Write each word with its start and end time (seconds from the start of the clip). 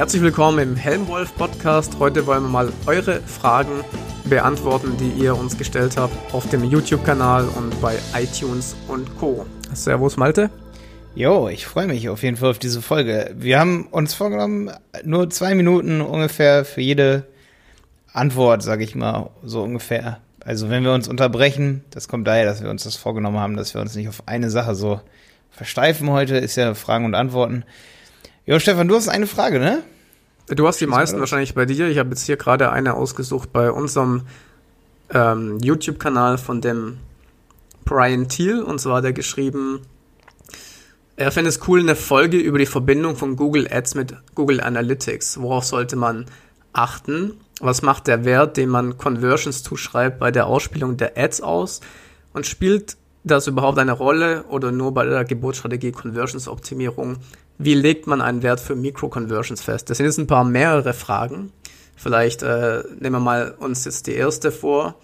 Herzlich 0.00 0.22
willkommen 0.22 0.58
im 0.60 0.76
Helmwolf 0.76 1.36
Podcast. 1.36 1.98
Heute 1.98 2.26
wollen 2.26 2.44
wir 2.44 2.48
mal 2.48 2.72
eure 2.86 3.20
Fragen 3.20 3.84
beantworten, 4.24 4.96
die 4.96 5.22
ihr 5.22 5.36
uns 5.36 5.58
gestellt 5.58 5.98
habt 5.98 6.14
auf 6.32 6.48
dem 6.48 6.64
YouTube-Kanal 6.64 7.46
und 7.46 7.78
bei 7.82 7.98
iTunes 8.14 8.74
und 8.88 9.14
Co. 9.18 9.44
Servus 9.74 10.16
Malte. 10.16 10.48
Jo, 11.14 11.48
ich 11.48 11.66
freue 11.66 11.86
mich 11.86 12.08
auf 12.08 12.22
jeden 12.22 12.38
Fall 12.38 12.48
auf 12.48 12.58
diese 12.58 12.80
Folge. 12.80 13.34
Wir 13.36 13.60
haben 13.60 13.88
uns 13.88 14.14
vorgenommen, 14.14 14.70
nur 15.04 15.28
zwei 15.28 15.54
Minuten 15.54 16.00
ungefähr 16.00 16.64
für 16.64 16.80
jede 16.80 17.26
Antwort, 18.14 18.62
sage 18.62 18.84
ich 18.84 18.94
mal, 18.94 19.28
so 19.44 19.62
ungefähr. 19.62 20.20
Also 20.42 20.70
wenn 20.70 20.82
wir 20.82 20.94
uns 20.94 21.08
unterbrechen, 21.08 21.84
das 21.90 22.08
kommt 22.08 22.26
daher, 22.26 22.46
dass 22.46 22.62
wir 22.62 22.70
uns 22.70 22.84
das 22.84 22.96
vorgenommen 22.96 23.38
haben, 23.38 23.58
dass 23.58 23.74
wir 23.74 23.82
uns 23.82 23.94
nicht 23.94 24.08
auf 24.08 24.22
eine 24.24 24.48
Sache 24.48 24.74
so 24.74 25.02
versteifen 25.50 26.08
heute, 26.08 26.38
ist 26.38 26.56
ja 26.56 26.72
Fragen 26.72 27.04
und 27.04 27.14
Antworten. 27.14 27.64
Jo, 28.50 28.58
Stefan, 28.58 28.88
du 28.88 28.96
hast 28.96 29.06
eine 29.06 29.28
Frage, 29.28 29.60
ne? 29.60 29.84
Du 30.48 30.66
hast 30.66 30.80
die 30.80 30.88
meisten 30.88 31.20
wahrscheinlich 31.20 31.54
bei 31.54 31.66
dir. 31.66 31.86
Ich 31.86 31.98
habe 31.98 32.08
jetzt 32.08 32.26
hier 32.26 32.36
gerade 32.36 32.72
eine 32.72 32.94
ausgesucht 32.94 33.52
bei 33.52 33.70
unserem 33.70 34.22
ähm, 35.10 35.60
YouTube-Kanal 35.60 36.36
von 36.36 36.60
dem 36.60 36.96
Brian 37.84 38.28
Thiel. 38.28 38.60
Und 38.60 38.80
zwar 38.80 38.96
hat 38.96 39.04
er 39.04 39.12
geschrieben, 39.12 39.82
er 41.14 41.30
fände 41.30 41.48
es 41.48 41.60
cool, 41.68 41.78
eine 41.78 41.94
Folge 41.94 42.38
über 42.38 42.58
die 42.58 42.66
Verbindung 42.66 43.14
von 43.14 43.36
Google 43.36 43.68
Ads 43.72 43.94
mit 43.94 44.16
Google 44.34 44.60
Analytics. 44.60 45.40
Worauf 45.40 45.64
sollte 45.64 45.94
man 45.94 46.26
achten? 46.72 47.34
Was 47.60 47.82
macht 47.82 48.08
der 48.08 48.24
Wert, 48.24 48.56
den 48.56 48.70
man 48.70 48.98
Conversions 48.98 49.62
zuschreibt, 49.62 50.18
bei 50.18 50.32
der 50.32 50.48
Ausspielung 50.48 50.96
der 50.96 51.16
Ads 51.16 51.40
aus? 51.40 51.82
Und 52.32 52.48
spielt 52.48 52.96
das 53.22 53.46
überhaupt 53.46 53.78
eine 53.78 53.92
Rolle 53.92 54.42
oder 54.48 54.72
nur 54.72 54.92
bei 54.92 55.04
der 55.04 55.24
Geburtsstrategie 55.24 55.92
Conversions 55.92 56.48
Optimierung? 56.48 57.18
Wie 57.62 57.74
legt 57.74 58.06
man 58.06 58.22
einen 58.22 58.42
Wert 58.42 58.58
für 58.58 58.74
Mikro-Conversions 58.74 59.60
fest? 59.60 59.90
Das 59.90 59.98
sind 59.98 60.06
jetzt 60.06 60.18
ein 60.18 60.26
paar 60.26 60.44
mehrere 60.44 60.94
Fragen. 60.94 61.52
Vielleicht 61.94 62.42
äh, 62.42 62.82
nehmen 62.98 63.16
wir 63.16 63.20
mal 63.20 63.54
uns 63.58 63.84
jetzt 63.84 64.06
die 64.06 64.14
erste 64.14 64.50
vor. 64.50 64.94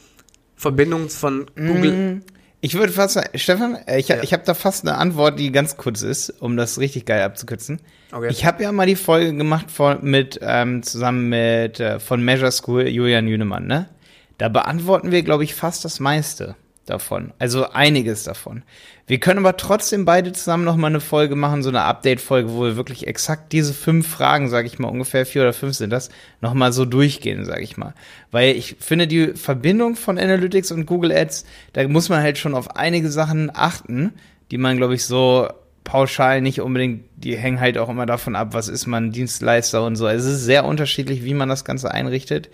Verbindung 0.55 1.11
von 1.11 1.45
Google. 1.55 1.93
Mm, 1.93 2.23
ich 2.63 2.73
würde 2.73 2.95
fast 2.95 3.13
sagen, 3.13 3.29
Stefan, 3.39 3.75
äh, 3.87 3.99
ich, 3.99 4.09
ja. 4.09 4.23
ich 4.23 4.33
habe 4.33 4.43
da 4.47 4.55
fast 4.55 4.89
eine 4.89 4.97
Antwort, 4.97 5.39
die 5.39 5.53
ganz 5.53 5.77
kurz 5.77 6.01
ist, 6.01 6.31
um 6.31 6.57
das 6.57 6.79
richtig 6.79 7.05
geil 7.05 7.21
abzukürzen. 7.21 7.83
Okay. 8.11 8.29
Ich 8.31 8.47
habe 8.47 8.63
ja 8.63 8.73
mal 8.73 8.87
die 8.87 8.97
Folge 8.97 9.35
gemacht 9.35 9.71
von, 9.71 9.99
mit 10.01 10.39
ähm, 10.41 10.83
zusammen 10.83 11.29
mit 11.29 11.79
äh, 11.79 12.01
von 12.01 12.23
Measure 12.23 12.53
School 12.53 12.89
Julian 12.89 13.29
Jünemann, 13.29 13.67
ne? 13.67 13.91
Da 14.39 14.49
beantworten 14.49 15.11
wir, 15.11 15.23
glaube 15.23 15.45
ich, 15.45 15.55
fast 15.55 15.85
das 15.85 16.01
meiste 16.01 16.57
davon. 16.87 17.33
Also 17.39 17.71
einiges 17.71 18.25
davon. 18.25 18.63
Wir 19.07 19.21
können 19.21 19.39
aber 19.39 19.57
trotzdem 19.57 20.05
beide 20.05 20.33
zusammen 20.33 20.65
noch 20.65 20.77
mal 20.77 20.89
eine 20.89 21.01
Folge 21.01 21.37
machen, 21.37 21.63
so 21.63 21.69
eine 21.69 21.83
Update-Folge, 21.83 22.53
wo 22.53 22.65
wir 22.65 22.77
wirklich 22.77 23.07
exakt 23.07 23.53
diese 23.53 23.75
fünf 23.75 24.09
Fragen, 24.09 24.49
sage 24.49 24.67
ich 24.67 24.79
mal, 24.79 24.89
ungefähr 24.89 25.27
vier 25.27 25.43
oder 25.43 25.53
fünf 25.53 25.75
sind 25.75 25.91
das, 25.91 26.09
noch 26.41 26.55
mal 26.55 26.73
so 26.73 26.85
durchgehen, 26.85 27.45
sage 27.45 27.63
ich 27.63 27.77
mal. 27.77 27.95
Weil 28.31 28.57
ich 28.57 28.77
finde, 28.81 29.07
die 29.07 29.35
Verbindung 29.35 29.95
von 29.95 30.19
Analytics 30.19 30.73
und 30.73 30.87
Google 30.87 31.13
Ads, 31.13 31.45
da 31.73 31.87
muss 31.87 32.09
man 32.09 32.23
halt 32.23 32.39
schon 32.39 32.55
auf 32.55 32.77
einige 32.77 33.11
Sachen 33.11 33.51
achten, 33.55 34.15
die 34.51 34.59
man, 34.59 34.77
glaube 34.77 34.95
ich, 34.95 35.05
so 35.05 35.49
pauschal 35.85 36.41
nicht 36.41 36.61
unbedingt, 36.61 37.05
die 37.17 37.37
hängen 37.37 37.61
halt 37.61 37.79
auch 37.79 37.89
immer 37.89 38.07
davon 38.07 38.35
ab, 38.35 38.49
was 38.53 38.69
ist 38.69 38.87
man 38.87 39.13
Dienstleister 39.13 39.85
und 39.85 39.95
so. 39.95 40.07
Also 40.07 40.29
es 40.29 40.37
ist 40.37 40.45
sehr 40.45 40.65
unterschiedlich, 40.65 41.25
wie 41.25 41.35
man 41.35 41.49
das 41.49 41.65
Ganze 41.65 41.93
einrichtet. 41.93 42.51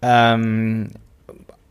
Ähm, 0.00 0.88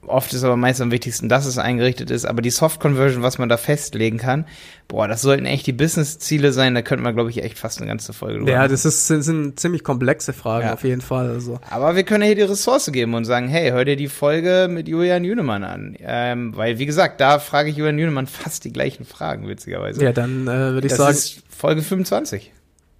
Oft 0.08 0.34
ist 0.34 0.44
aber 0.44 0.58
meist 0.58 0.82
am 0.82 0.90
wichtigsten, 0.90 1.30
dass 1.30 1.46
es 1.46 1.60
eingerichtet 1.60 2.10
ist. 2.10 2.26
Aber 2.26 2.42
die 2.42 2.50
Soft-Conversion, 2.50 3.22
was 3.22 3.38
man 3.38 3.50
da 3.50 3.58
festlegen 3.58 4.18
kann, 4.18 4.46
boah, 4.88 5.08
das 5.08 5.22
sollten 5.22 5.46
echt 5.46 5.68
die 5.68 5.74
Business-Ziele 5.74 6.52
sein. 6.54 6.74
Da 6.74 6.82
könnte 6.82 7.04
man, 7.04 7.14
glaube 7.14 7.30
ich, 7.30 7.44
echt 7.44 7.60
fast 7.60 7.80
eine 7.80 7.88
ganze 7.88 8.12
Folge 8.12 8.40
drüber 8.40 8.52
Ja, 8.52 8.68
das 8.68 8.84
ist, 8.84 9.06
sind 9.08 9.60
ziemlich 9.60 9.84
komplexe 9.84 10.34
Fragen 10.34 10.68
ja. 10.68 10.74
auf 10.74 10.84
jeden 10.84 11.02
Fall. 11.02 11.30
Also. 11.30 11.60
Aber 11.70 11.96
wir 11.96 12.04
können 12.04 12.23
hier 12.23 12.36
die 12.36 12.42
Ressource 12.42 12.92
geben 12.92 13.14
und 13.14 13.26
sagen, 13.26 13.48
hey, 13.48 13.70
hör 13.70 13.86
dir 13.86 13.95
die 13.95 14.08
Folge 14.08 14.67
mit 14.70 14.88
Julian 14.88 15.23
Jünemann 15.23 15.64
an. 15.64 15.95
Ähm, 16.00 16.56
weil, 16.56 16.80
wie 16.80 16.88
gesagt, 16.88 17.22
da 17.22 17.38
frage 17.38 17.70
ich 17.70 17.78
Julian 17.78 18.00
Jünemann 18.00 18.26
fast 18.28 18.66
die 18.66 18.73
gleichen 18.73 19.06
Fragen, 19.06 19.48
witzigerweise. 19.48 20.04
Ja, 20.04 20.14
dann 20.14 20.48
äh, 20.48 20.73
würde 20.73 20.88
ich 20.88 20.94
das 20.94 20.98
sagen. 20.98 21.14
Ist 21.14 21.44
Folge 21.50 21.84
25. 21.84 22.52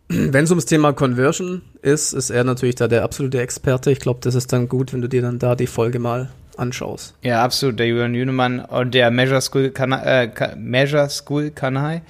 Wenn 0.08 0.44
es 0.44 0.50
ums 0.50 0.66
Thema 0.66 0.94
Conversion 0.94 1.62
ist, 1.82 2.14
ist 2.14 2.30
er 2.30 2.44
natürlich 2.44 2.76
da 2.76 2.88
der 2.88 3.04
absolute 3.04 3.40
Experte. 3.40 3.92
Ich 3.92 4.00
glaube, 4.00 4.20
das 4.22 4.36
ist 4.36 4.52
dann 4.52 4.68
gut, 4.68 4.94
wenn 4.94 5.02
du 5.02 5.08
dir 5.08 5.22
dann 5.22 5.40
da 5.40 5.56
die 5.56 5.68
Folge 5.68 6.00
mal 6.00 6.30
anschaust. 6.58 7.16
Ja, 7.22 7.44
absolut. 7.44 7.80
Der 7.80 7.88
Julian 7.88 8.14
Jünemann 8.14 8.60
und 8.60 8.94
der 8.94 9.12
Measure 9.12 9.42
School, 9.42 9.72
Kana 9.72 10.04
äh, 10.24 10.56
Measure 10.56 11.10
School 11.10 11.52
Kanai. 11.52 12.02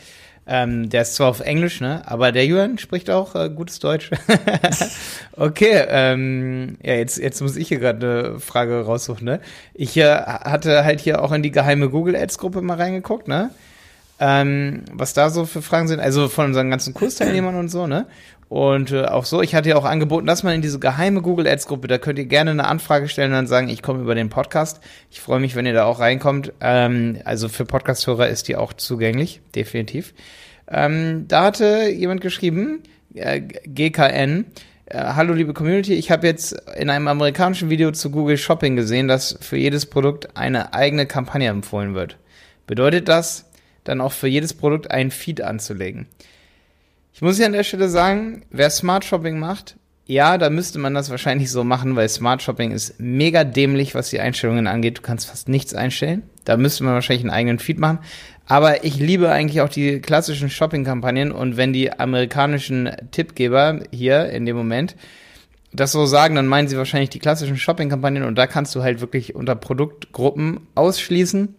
Ähm, 0.47 0.89
der 0.89 1.03
ist 1.03 1.15
zwar 1.15 1.29
auf 1.29 1.39
Englisch, 1.39 1.81
ne? 1.81 2.01
Aber 2.05 2.31
der 2.31 2.45
Julian 2.45 2.77
spricht 2.79 3.09
auch 3.09 3.35
äh, 3.35 3.49
gutes 3.49 3.79
Deutsch. 3.79 4.09
okay, 5.37 5.85
ähm, 5.87 6.77
ja, 6.81 6.95
jetzt, 6.95 7.19
jetzt 7.19 7.41
muss 7.41 7.55
ich 7.55 7.67
hier 7.67 7.79
gerade 7.79 8.31
eine 8.31 8.39
Frage 8.39 8.81
raussuchen, 8.81 9.23
ne? 9.23 9.39
Ich 9.73 9.95
äh, 9.97 10.09
hatte 10.15 10.83
halt 10.83 10.99
hier 10.99 11.21
auch 11.21 11.31
in 11.31 11.43
die 11.43 11.51
geheime 11.51 11.89
Google 11.89 12.15
Ads 12.15 12.39
Gruppe 12.39 12.61
mal 12.61 12.77
reingeguckt, 12.77 13.27
ne? 13.27 13.51
Ähm, 14.19 14.83
was 14.91 15.13
da 15.13 15.29
so 15.29 15.45
für 15.45 15.61
Fragen 15.61 15.87
sind, 15.87 15.99
also 15.99 16.27
von 16.27 16.47
unseren 16.47 16.69
ganzen 16.69 16.93
Kursteilnehmern 16.93 17.55
und 17.55 17.69
so, 17.69 17.85
ne? 17.87 18.07
Und 18.51 18.91
äh, 18.91 19.05
auch 19.05 19.23
so, 19.23 19.41
ich 19.41 19.55
hatte 19.55 19.69
ja 19.69 19.77
auch 19.77 19.85
angeboten, 19.85 20.27
dass 20.27 20.43
man 20.43 20.55
in 20.55 20.61
diese 20.61 20.77
geheime 20.77 21.21
Google 21.21 21.47
Ads 21.47 21.67
Gruppe, 21.67 21.87
da 21.87 21.97
könnt 21.97 22.19
ihr 22.19 22.25
gerne 22.25 22.51
eine 22.51 22.67
Anfrage 22.67 23.07
stellen 23.07 23.31
und 23.31 23.37
dann 23.37 23.47
sagen, 23.47 23.69
ich 23.69 23.81
komme 23.81 24.01
über 24.01 24.13
den 24.13 24.27
Podcast. 24.27 24.81
Ich 25.09 25.21
freue 25.21 25.39
mich, 25.39 25.55
wenn 25.55 25.65
ihr 25.65 25.71
da 25.71 25.85
auch 25.85 26.01
reinkommt. 26.01 26.51
Ähm, 26.59 27.19
also 27.23 27.47
für 27.47 27.63
Podcast-Hörer 27.63 28.27
ist 28.27 28.49
die 28.49 28.57
auch 28.57 28.73
zugänglich, 28.73 29.39
definitiv. 29.55 30.13
Ähm, 30.67 31.29
da 31.29 31.45
hatte 31.45 31.87
jemand 31.91 32.19
geschrieben, 32.19 32.83
äh, 33.13 33.39
GKN, 33.39 34.47
äh, 34.83 34.97
Hallo 34.97 35.33
liebe 35.33 35.53
Community, 35.53 35.93
ich 35.93 36.11
habe 36.11 36.27
jetzt 36.27 36.51
in 36.75 36.89
einem 36.89 37.07
amerikanischen 37.07 37.69
Video 37.69 37.93
zu 37.93 38.11
Google 38.11 38.37
Shopping 38.37 38.75
gesehen, 38.75 39.07
dass 39.07 39.37
für 39.39 39.55
jedes 39.55 39.85
Produkt 39.85 40.35
eine 40.35 40.73
eigene 40.73 41.05
Kampagne 41.05 41.47
empfohlen 41.47 41.95
wird. 41.95 42.17
Bedeutet 42.67 43.07
das, 43.07 43.49
dann 43.85 44.01
auch 44.01 44.11
für 44.11 44.27
jedes 44.27 44.53
Produkt 44.53 44.91
einen 44.91 45.11
Feed 45.11 45.39
anzulegen? 45.39 46.07
Ich 47.13 47.21
muss 47.21 47.37
ja 47.37 47.45
an 47.45 47.53
der 47.53 47.63
Stelle 47.63 47.89
sagen, 47.89 48.43
wer 48.49 48.69
Smart 48.69 49.05
Shopping 49.05 49.37
macht, 49.37 49.75
ja, 50.05 50.37
da 50.37 50.49
müsste 50.49 50.79
man 50.79 50.93
das 50.93 51.09
wahrscheinlich 51.09 51.51
so 51.51 51.63
machen, 51.63 51.95
weil 51.95 52.09
Smart 52.09 52.41
Shopping 52.41 52.71
ist 52.71 52.99
mega 52.99 53.43
dämlich, 53.43 53.95
was 53.95 54.09
die 54.09 54.19
Einstellungen 54.19 54.67
angeht. 54.67 54.97
Du 54.97 55.01
kannst 55.01 55.29
fast 55.29 55.47
nichts 55.47 55.73
einstellen. 55.73 56.23
Da 56.43 56.57
müsste 56.57 56.83
man 56.83 56.93
wahrscheinlich 56.93 57.23
einen 57.23 57.33
eigenen 57.33 57.59
Feed 57.59 57.79
machen. 57.79 57.99
Aber 58.45 58.83
ich 58.83 58.97
liebe 58.97 59.31
eigentlich 59.31 59.61
auch 59.61 59.69
die 59.69 60.01
klassischen 60.01 60.49
Shopping-Kampagnen 60.49 61.31
und 61.31 61.55
wenn 61.55 61.71
die 61.71 61.97
amerikanischen 61.97 62.91
Tippgeber 63.11 63.81
hier 63.91 64.29
in 64.29 64.45
dem 64.45 64.57
Moment 64.57 64.97
das 65.71 65.93
so 65.93 66.05
sagen, 66.05 66.35
dann 66.35 66.47
meinen 66.47 66.67
sie 66.67 66.75
wahrscheinlich 66.75 67.11
die 67.11 67.19
klassischen 67.19 67.55
Shopping-Kampagnen 67.55 68.23
und 68.23 68.35
da 68.35 68.47
kannst 68.47 68.75
du 68.75 68.83
halt 68.83 68.99
wirklich 68.99 69.35
unter 69.35 69.55
Produktgruppen 69.55 70.67
ausschließen 70.75 71.55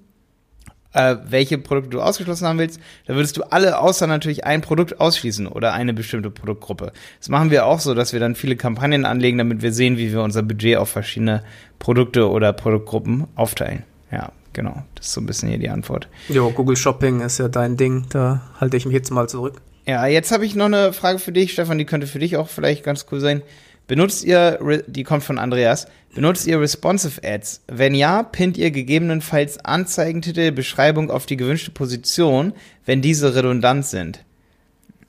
äh, 0.92 1.16
welche 1.25 1.58
Produkte 1.58 1.91
du 1.91 2.00
ausgeschlossen 2.00 2.47
haben 2.47 2.58
willst, 2.58 2.80
da 3.06 3.14
würdest 3.14 3.36
du 3.36 3.42
alle 3.44 3.78
außer 3.78 4.06
natürlich 4.06 4.44
ein 4.44 4.60
Produkt 4.60 5.00
ausschließen 5.00 5.47
oder 5.47 5.72
eine 5.72 5.94
bestimmte 5.94 6.30
Produktgruppe. 6.30 6.92
Das 7.19 7.28
machen 7.28 7.50
wir 7.50 7.66
auch 7.66 7.80
so, 7.80 7.94
dass 7.94 8.12
wir 8.12 8.20
dann 8.20 8.34
viele 8.34 8.56
Kampagnen 8.56 9.04
anlegen, 9.04 9.38
damit 9.38 9.62
wir 9.62 9.72
sehen, 9.72 9.97
wie 9.97 10.12
wir 10.12 10.22
unser 10.22 10.42
Budget 10.42 10.76
auf 10.76 10.88
verschiedene 10.91 11.42
Produkte 11.78 12.28
oder 12.28 12.53
Produktgruppen 12.53 13.26
aufteilen. 13.34 13.84
Ja, 14.10 14.32
genau. 14.53 14.82
Das 14.94 15.06
ist 15.06 15.12
so 15.14 15.20
ein 15.20 15.26
bisschen 15.26 15.48
hier 15.48 15.58
die 15.58 15.70
Antwort. 15.70 16.08
Jo, 16.28 16.50
Google 16.50 16.76
Shopping 16.76 17.20
ist 17.20 17.38
ja 17.38 17.48
dein 17.48 17.76
Ding. 17.76 18.06
Da 18.10 18.42
halte 18.60 18.76
ich 18.76 18.84
mich 18.84 18.94
jetzt 18.94 19.10
mal 19.10 19.28
zurück. 19.28 19.60
Ja, 19.86 20.06
jetzt 20.06 20.30
habe 20.30 20.44
ich 20.44 20.54
noch 20.54 20.66
eine 20.66 20.92
Frage 20.92 21.19
für 21.19 21.32
dich, 21.32 21.53
Stefan, 21.53 21.76
die 21.76 21.84
könnte 21.84 22.06
für 22.06 22.20
dich 22.20 22.36
auch 22.36 22.48
vielleicht 22.48 22.84
ganz 22.84 23.06
cool 23.10 23.19
sein. 23.19 23.42
Benutzt 23.87 24.25
ihr, 24.25 24.82
die 24.87 25.04
kommt 25.04 25.25
von 25.25 25.38
Andreas, 25.38 25.87
benutzt 26.15 26.47
ihr 26.47 26.60
Responsive 26.60 27.20
Ads? 27.25 27.62
Wenn 27.66 27.94
ja, 27.94 28.22
pinnt 28.22 28.56
ihr 28.56 28.70
gegebenenfalls 28.70 29.65
Anzeigentitel, 29.65 30.53
Beschreibung 30.53 31.10
auf 31.10 31.26
die 31.26 31.37
gewünschte 31.37 31.72
Position, 31.72 32.53
wenn 32.87 33.03
diese 33.03 33.34
redundant 33.34 33.84
sind. 33.86 34.24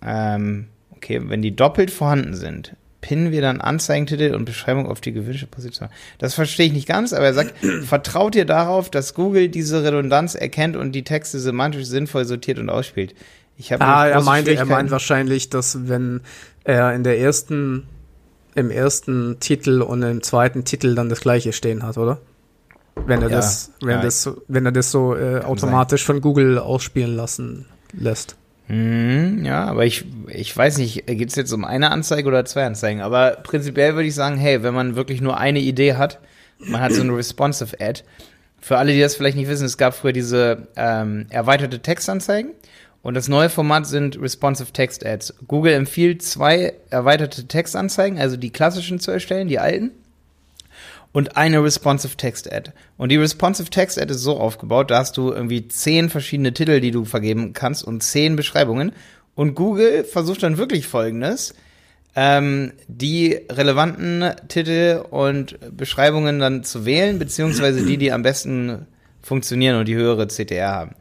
Ähm, 0.05 0.67
okay, 0.91 1.21
wenn 1.23 1.41
die 1.41 1.55
doppelt 1.55 1.91
vorhanden 1.91 2.35
sind, 2.35 2.75
pinnen 3.03 3.31
wir 3.31 3.41
dann 3.41 3.61
Anzeigentitel 3.61 4.33
und 4.33 4.45
Beschreibung 4.45 4.87
auf 4.87 5.01
die 5.01 5.11
gewünschte 5.11 5.45
Position. 5.45 5.89
Das 6.17 6.33
verstehe 6.33 6.67
ich 6.67 6.73
nicht 6.73 6.87
ganz, 6.87 7.13
aber 7.13 7.25
er 7.25 7.33
sagt, 7.33 7.53
vertraut 7.83 8.35
ihr 8.35 8.45
darauf, 8.45 8.89
dass 8.89 9.13
Google 9.13 9.49
diese 9.49 9.83
Redundanz 9.83 10.35
erkennt 10.35 10.75
und 10.75 10.93
die 10.93 11.03
Texte 11.03 11.39
semantisch 11.39 11.85
sinnvoll 11.85 12.25
sortiert 12.25 12.59
und 12.59 12.69
ausspielt? 12.69 13.13
Ich 13.57 13.71
habe 13.71 13.85
ah, 13.85 14.07
er 14.07 14.21
meinte, 14.21 14.55
er 14.55 14.65
meint 14.65 14.89
wahrscheinlich, 14.89 15.49
dass 15.49 15.87
wenn 15.87 16.21
er 16.63 16.93
in 16.95 17.03
der 17.03 17.19
ersten 17.19 17.87
im 18.55 18.71
ersten 18.71 19.39
Titel 19.39 19.81
und 19.81 20.01
im 20.03 20.21
zweiten 20.21 20.65
Titel 20.65 20.95
dann 20.95 21.09
das 21.09 21.21
gleiche 21.21 21.53
stehen 21.53 21.83
hat, 21.83 21.97
oder? 21.97 22.19
Wenn 22.95 23.21
er 23.21 23.29
ja, 23.29 23.37
das, 23.37 23.71
wenn 23.81 23.95
ja, 23.95 24.01
das, 24.01 24.29
wenn 24.47 24.65
er 24.65 24.71
das 24.71 24.91
so 24.91 25.15
äh, 25.15 25.39
automatisch 25.39 26.05
sein. 26.05 26.15
von 26.15 26.21
Google 26.21 26.59
ausspielen 26.59 27.15
lassen 27.15 27.65
lässt. 27.91 28.35
Mhm, 28.67 29.43
ja, 29.43 29.65
aber 29.65 29.85
ich, 29.85 30.05
ich 30.27 30.55
weiß 30.55 30.77
nicht, 30.77 31.05
geht 31.07 31.29
es 31.29 31.35
jetzt 31.35 31.51
um 31.51 31.65
eine 31.65 31.91
Anzeige 31.91 32.27
oder 32.27 32.45
zwei 32.45 32.65
Anzeigen? 32.65 33.01
Aber 33.01 33.31
prinzipiell 33.43 33.95
würde 33.95 34.07
ich 34.07 34.15
sagen, 34.15 34.37
hey, 34.37 34.63
wenn 34.63 34.73
man 34.73 34.95
wirklich 34.95 35.21
nur 35.21 35.37
eine 35.37 35.59
Idee 35.59 35.95
hat, 35.95 36.19
man 36.59 36.81
hat 36.81 36.93
so 36.93 37.01
eine 37.01 37.15
responsive 37.15 37.75
Ad. 37.81 38.03
Für 38.61 38.77
alle, 38.77 38.93
die 38.93 39.01
das 39.01 39.15
vielleicht 39.15 39.35
nicht 39.35 39.49
wissen, 39.49 39.65
es 39.65 39.77
gab 39.77 39.93
früher 39.93 40.13
diese 40.13 40.67
ähm, 40.77 41.25
erweiterte 41.29 41.79
Textanzeigen 41.79 42.51
Und 43.03 43.15
das 43.15 43.27
neue 43.27 43.49
Format 43.49 43.85
sind 43.85 44.19
Responsive 44.19 44.71
Text 44.71 45.05
Ads. 45.05 45.35
Google 45.45 45.73
empfiehlt 45.73 46.23
zwei 46.23 46.73
erweiterte 46.89 47.45
Textanzeigen, 47.47 48.17
also 48.17 48.37
die 48.37 48.49
klassischen 48.49 48.99
zu 48.99 49.11
erstellen, 49.11 49.49
die 49.49 49.59
alten. 49.59 49.91
Und 51.11 51.37
eine 51.37 51.61
Responsive 51.61 52.17
Text 52.17 52.51
Ad. 52.51 52.71
Und 52.97 53.09
die 53.09 53.17
Responsive 53.17 53.69
Text 53.69 54.01
Ad 54.01 54.11
ist 54.11 54.21
so 54.21 54.39
aufgebaut, 54.39 54.89
da 54.89 54.97
hast 54.97 55.17
du 55.17 55.31
irgendwie 55.31 55.67
zehn 55.67 56.09
verschiedene 56.09 56.53
Titel, 56.53 56.79
die 56.79 56.89
du 56.89 57.05
vergeben 57.05 57.53
kannst 57.53 57.83
und 57.83 58.01
zehn 58.01 58.35
Beschreibungen. 58.35 58.93
Und 59.35 59.53
Google 59.53 60.05
versucht 60.05 60.41
dann 60.41 60.57
wirklich 60.57 60.87
Folgendes 60.87 61.53
ähm, 62.15 62.71
die 62.87 63.39
relevanten 63.49 64.31
Titel 64.47 65.03
und 65.09 65.57
Beschreibungen 65.75 66.39
dann 66.39 66.63
zu 66.63 66.85
wählen, 66.85 67.19
beziehungsweise 67.19 67.85
die, 67.85 67.97
die 67.97 68.11
am 68.11 68.23
besten 68.23 68.87
funktionieren 69.21 69.77
und 69.77 69.87
die 69.87 69.95
höhere 69.95 70.27
CTR 70.27 70.71
haben. 70.71 70.95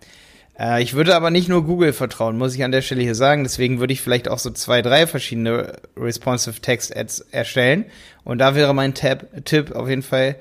Äh, 0.59 0.83
ich 0.83 0.95
würde 0.95 1.15
aber 1.15 1.31
nicht 1.31 1.49
nur 1.49 1.65
Google 1.65 1.93
vertrauen, 1.93 2.39
muss 2.39 2.55
ich 2.55 2.65
an 2.65 2.73
der 2.73 2.83
Stelle 2.83 3.03
hier 3.03 3.15
sagen. 3.15 3.43
Deswegen 3.45 3.81
würde 3.81 3.93
ich 3.93 4.01
vielleicht 4.01 4.29
auch 4.29 4.39
so 4.39 4.51
zwei, 4.51 4.83
drei 4.83 5.07
verschiedene 5.07 5.75
Responsive 5.97 6.61
Text 6.61 6.97
Ads 6.97 7.21
erstellen. 7.31 7.87
Und 8.25 8.39
da 8.39 8.55
wäre 8.55 8.75
mein 8.75 8.95
Tab 8.95 9.27
Tipp 9.45 9.73
auf 9.73 9.89
jeden 9.89 10.03
Fall, 10.03 10.37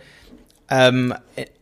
ähm, 0.69 1.13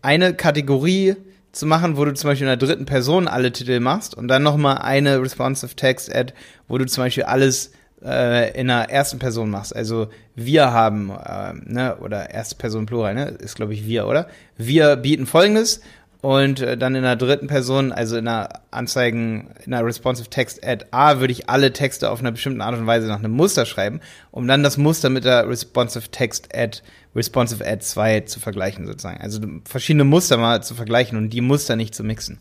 eine 0.01 0.33
Kategorie 0.33 1.15
zu 1.51 1.65
machen, 1.65 1.97
wo 1.97 2.05
du 2.05 2.13
zum 2.13 2.29
Beispiel 2.29 2.47
in 2.47 2.59
der 2.59 2.67
dritten 2.67 2.85
Person 2.85 3.27
alle 3.27 3.51
Titel 3.51 3.79
machst 3.79 4.15
und 4.15 4.27
dann 4.27 4.43
nochmal 4.43 4.77
eine 4.79 5.21
Responsive 5.21 5.75
Text 5.75 6.13
Ad, 6.13 6.33
wo 6.67 6.77
du 6.77 6.85
zum 6.85 7.03
Beispiel 7.03 7.23
alles 7.23 7.71
äh, 8.03 8.57
in 8.59 8.67
der 8.67 8.89
ersten 8.89 9.19
Person 9.19 9.49
machst. 9.49 9.75
Also 9.75 10.09
wir 10.35 10.71
haben, 10.71 11.09
äh, 11.09 11.53
ne, 11.65 11.97
oder 11.97 12.29
erste 12.29 12.55
Person 12.55 12.85
Plural, 12.85 13.15
ne, 13.15 13.25
ist 13.39 13.55
glaube 13.55 13.73
ich 13.73 13.85
wir, 13.85 14.07
oder? 14.07 14.27
Wir 14.57 14.95
bieten 14.95 15.25
folgendes 15.25 15.81
und 16.21 16.59
äh, 16.59 16.77
dann 16.77 16.95
in 16.95 17.03
der 17.03 17.15
dritten 17.15 17.47
Person, 17.47 17.93
also 17.93 18.17
in 18.17 18.25
der 18.25 18.61
Anzeigen, 18.71 19.51
in 19.63 19.71
der 19.71 19.85
Responsive 19.85 20.29
Text 20.29 20.65
Ad 20.65 20.85
A, 20.91 21.19
würde 21.19 21.31
ich 21.31 21.49
alle 21.49 21.71
Texte 21.71 22.09
auf 22.09 22.19
einer 22.19 22.31
bestimmten 22.31 22.61
Art 22.61 22.77
und 22.77 22.87
Weise 22.87 23.07
nach 23.07 23.19
einem 23.19 23.31
Muster 23.31 23.65
schreiben, 23.65 24.01
um 24.31 24.47
dann 24.47 24.61
das 24.61 24.77
Muster 24.77 25.09
mit 25.09 25.23
der 25.23 25.47
Responsive 25.47 26.09
Text 26.09 26.49
Ad 26.53 26.79
Responsive 27.15 27.65
Ad 27.65 27.81
2 27.81 28.21
zu 28.21 28.39
vergleichen 28.39 28.85
sozusagen. 28.85 29.21
Also 29.21 29.39
verschiedene 29.63 30.03
Muster 30.03 30.37
mal 30.37 30.61
zu 30.61 30.75
vergleichen 30.75 31.17
und 31.17 31.29
die 31.29 31.41
Muster 31.41 31.75
nicht 31.75 31.95
zu 31.95 32.03
mixen. 32.03 32.39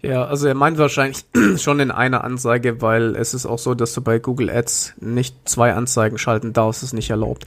Ja, 0.00 0.24
also 0.24 0.46
er 0.46 0.54
meint 0.54 0.78
wahrscheinlich 0.78 1.24
schon 1.56 1.80
in 1.80 1.90
einer 1.90 2.22
Anzeige, 2.22 2.80
weil 2.80 3.16
es 3.16 3.34
ist 3.34 3.46
auch 3.46 3.58
so, 3.58 3.74
dass 3.74 3.94
du 3.94 4.00
bei 4.00 4.20
Google 4.20 4.48
Ads 4.48 4.94
nicht 5.00 5.48
zwei 5.48 5.74
Anzeigen 5.74 6.18
schalten 6.18 6.52
darfst, 6.52 6.84
ist 6.84 6.92
nicht 6.92 7.10
erlaubt. 7.10 7.46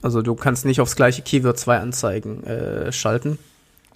Also 0.00 0.22
du 0.22 0.34
kannst 0.34 0.64
nicht 0.64 0.80
aufs 0.80 0.96
gleiche 0.96 1.20
Keyword 1.20 1.58
zwei 1.58 1.78
Anzeigen 1.78 2.42
äh, 2.44 2.90
schalten. 2.90 3.38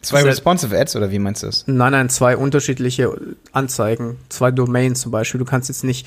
Zwei 0.04 0.22
responsive 0.22 0.78
Ads 0.78 0.96
oder 0.96 1.10
wie 1.10 1.18
meinst 1.18 1.42
du 1.42 1.46
das? 1.46 1.64
Nein, 1.66 1.92
nein, 1.92 2.08
zwei 2.10 2.36
unterschiedliche 2.36 3.12
Anzeigen, 3.52 4.18
zwei 4.28 4.50
Domains 4.50 5.00
zum 5.00 5.12
Beispiel. 5.12 5.38
Du 5.38 5.44
kannst 5.44 5.68
jetzt 5.68 5.84
nicht 5.84 6.06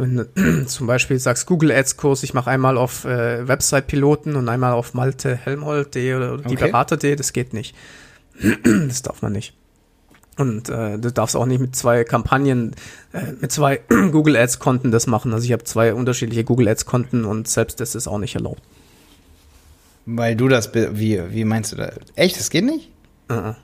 zum 0.66 0.86
Beispiel 0.86 1.18
sagst 1.18 1.46
Google 1.46 1.72
Ads 1.72 1.96
Kurs, 1.96 2.22
ich 2.22 2.32
mache 2.32 2.50
einmal 2.50 2.78
auf 2.78 3.04
äh, 3.04 3.46
Website 3.46 3.86
Piloten 3.86 4.36
und 4.36 4.48
einmal 4.48 4.72
auf 4.72 4.94
Malte 4.94 5.36
Helmholt.de 5.36 6.14
oder 6.14 6.38
die 6.38 6.54
okay. 6.54 6.66
Berater.de, 6.66 7.16
das 7.16 7.32
geht 7.32 7.52
nicht. 7.52 7.74
das 8.88 9.02
darf 9.02 9.22
man 9.22 9.32
nicht. 9.32 9.54
Und 10.36 10.70
äh, 10.70 10.98
du 10.98 11.12
darfst 11.12 11.36
auch 11.36 11.44
nicht 11.44 11.60
mit 11.60 11.76
zwei 11.76 12.04
Kampagnen, 12.04 12.74
äh, 13.12 13.32
mit 13.40 13.52
zwei 13.52 13.80
Google 14.10 14.36
Ads 14.36 14.58
Konten 14.58 14.90
das 14.90 15.06
machen. 15.06 15.34
Also 15.34 15.44
ich 15.44 15.52
habe 15.52 15.64
zwei 15.64 15.92
unterschiedliche 15.92 16.44
Google 16.44 16.68
Ads 16.68 16.86
Konten 16.86 17.24
und 17.24 17.48
selbst 17.48 17.80
das 17.80 17.94
ist 17.94 18.08
auch 18.08 18.18
nicht 18.18 18.36
erlaubt. 18.36 18.62
Weil 20.06 20.34
du 20.34 20.48
das, 20.48 20.72
wie, 20.74 21.20
wie 21.30 21.44
meinst 21.44 21.72
du 21.72 21.76
das? 21.76 21.94
Echt, 22.14 22.38
das 22.38 22.48
geht 22.48 22.64
nicht? 22.64 22.90
Uh 23.30 23.34
-uh. 23.34 23.54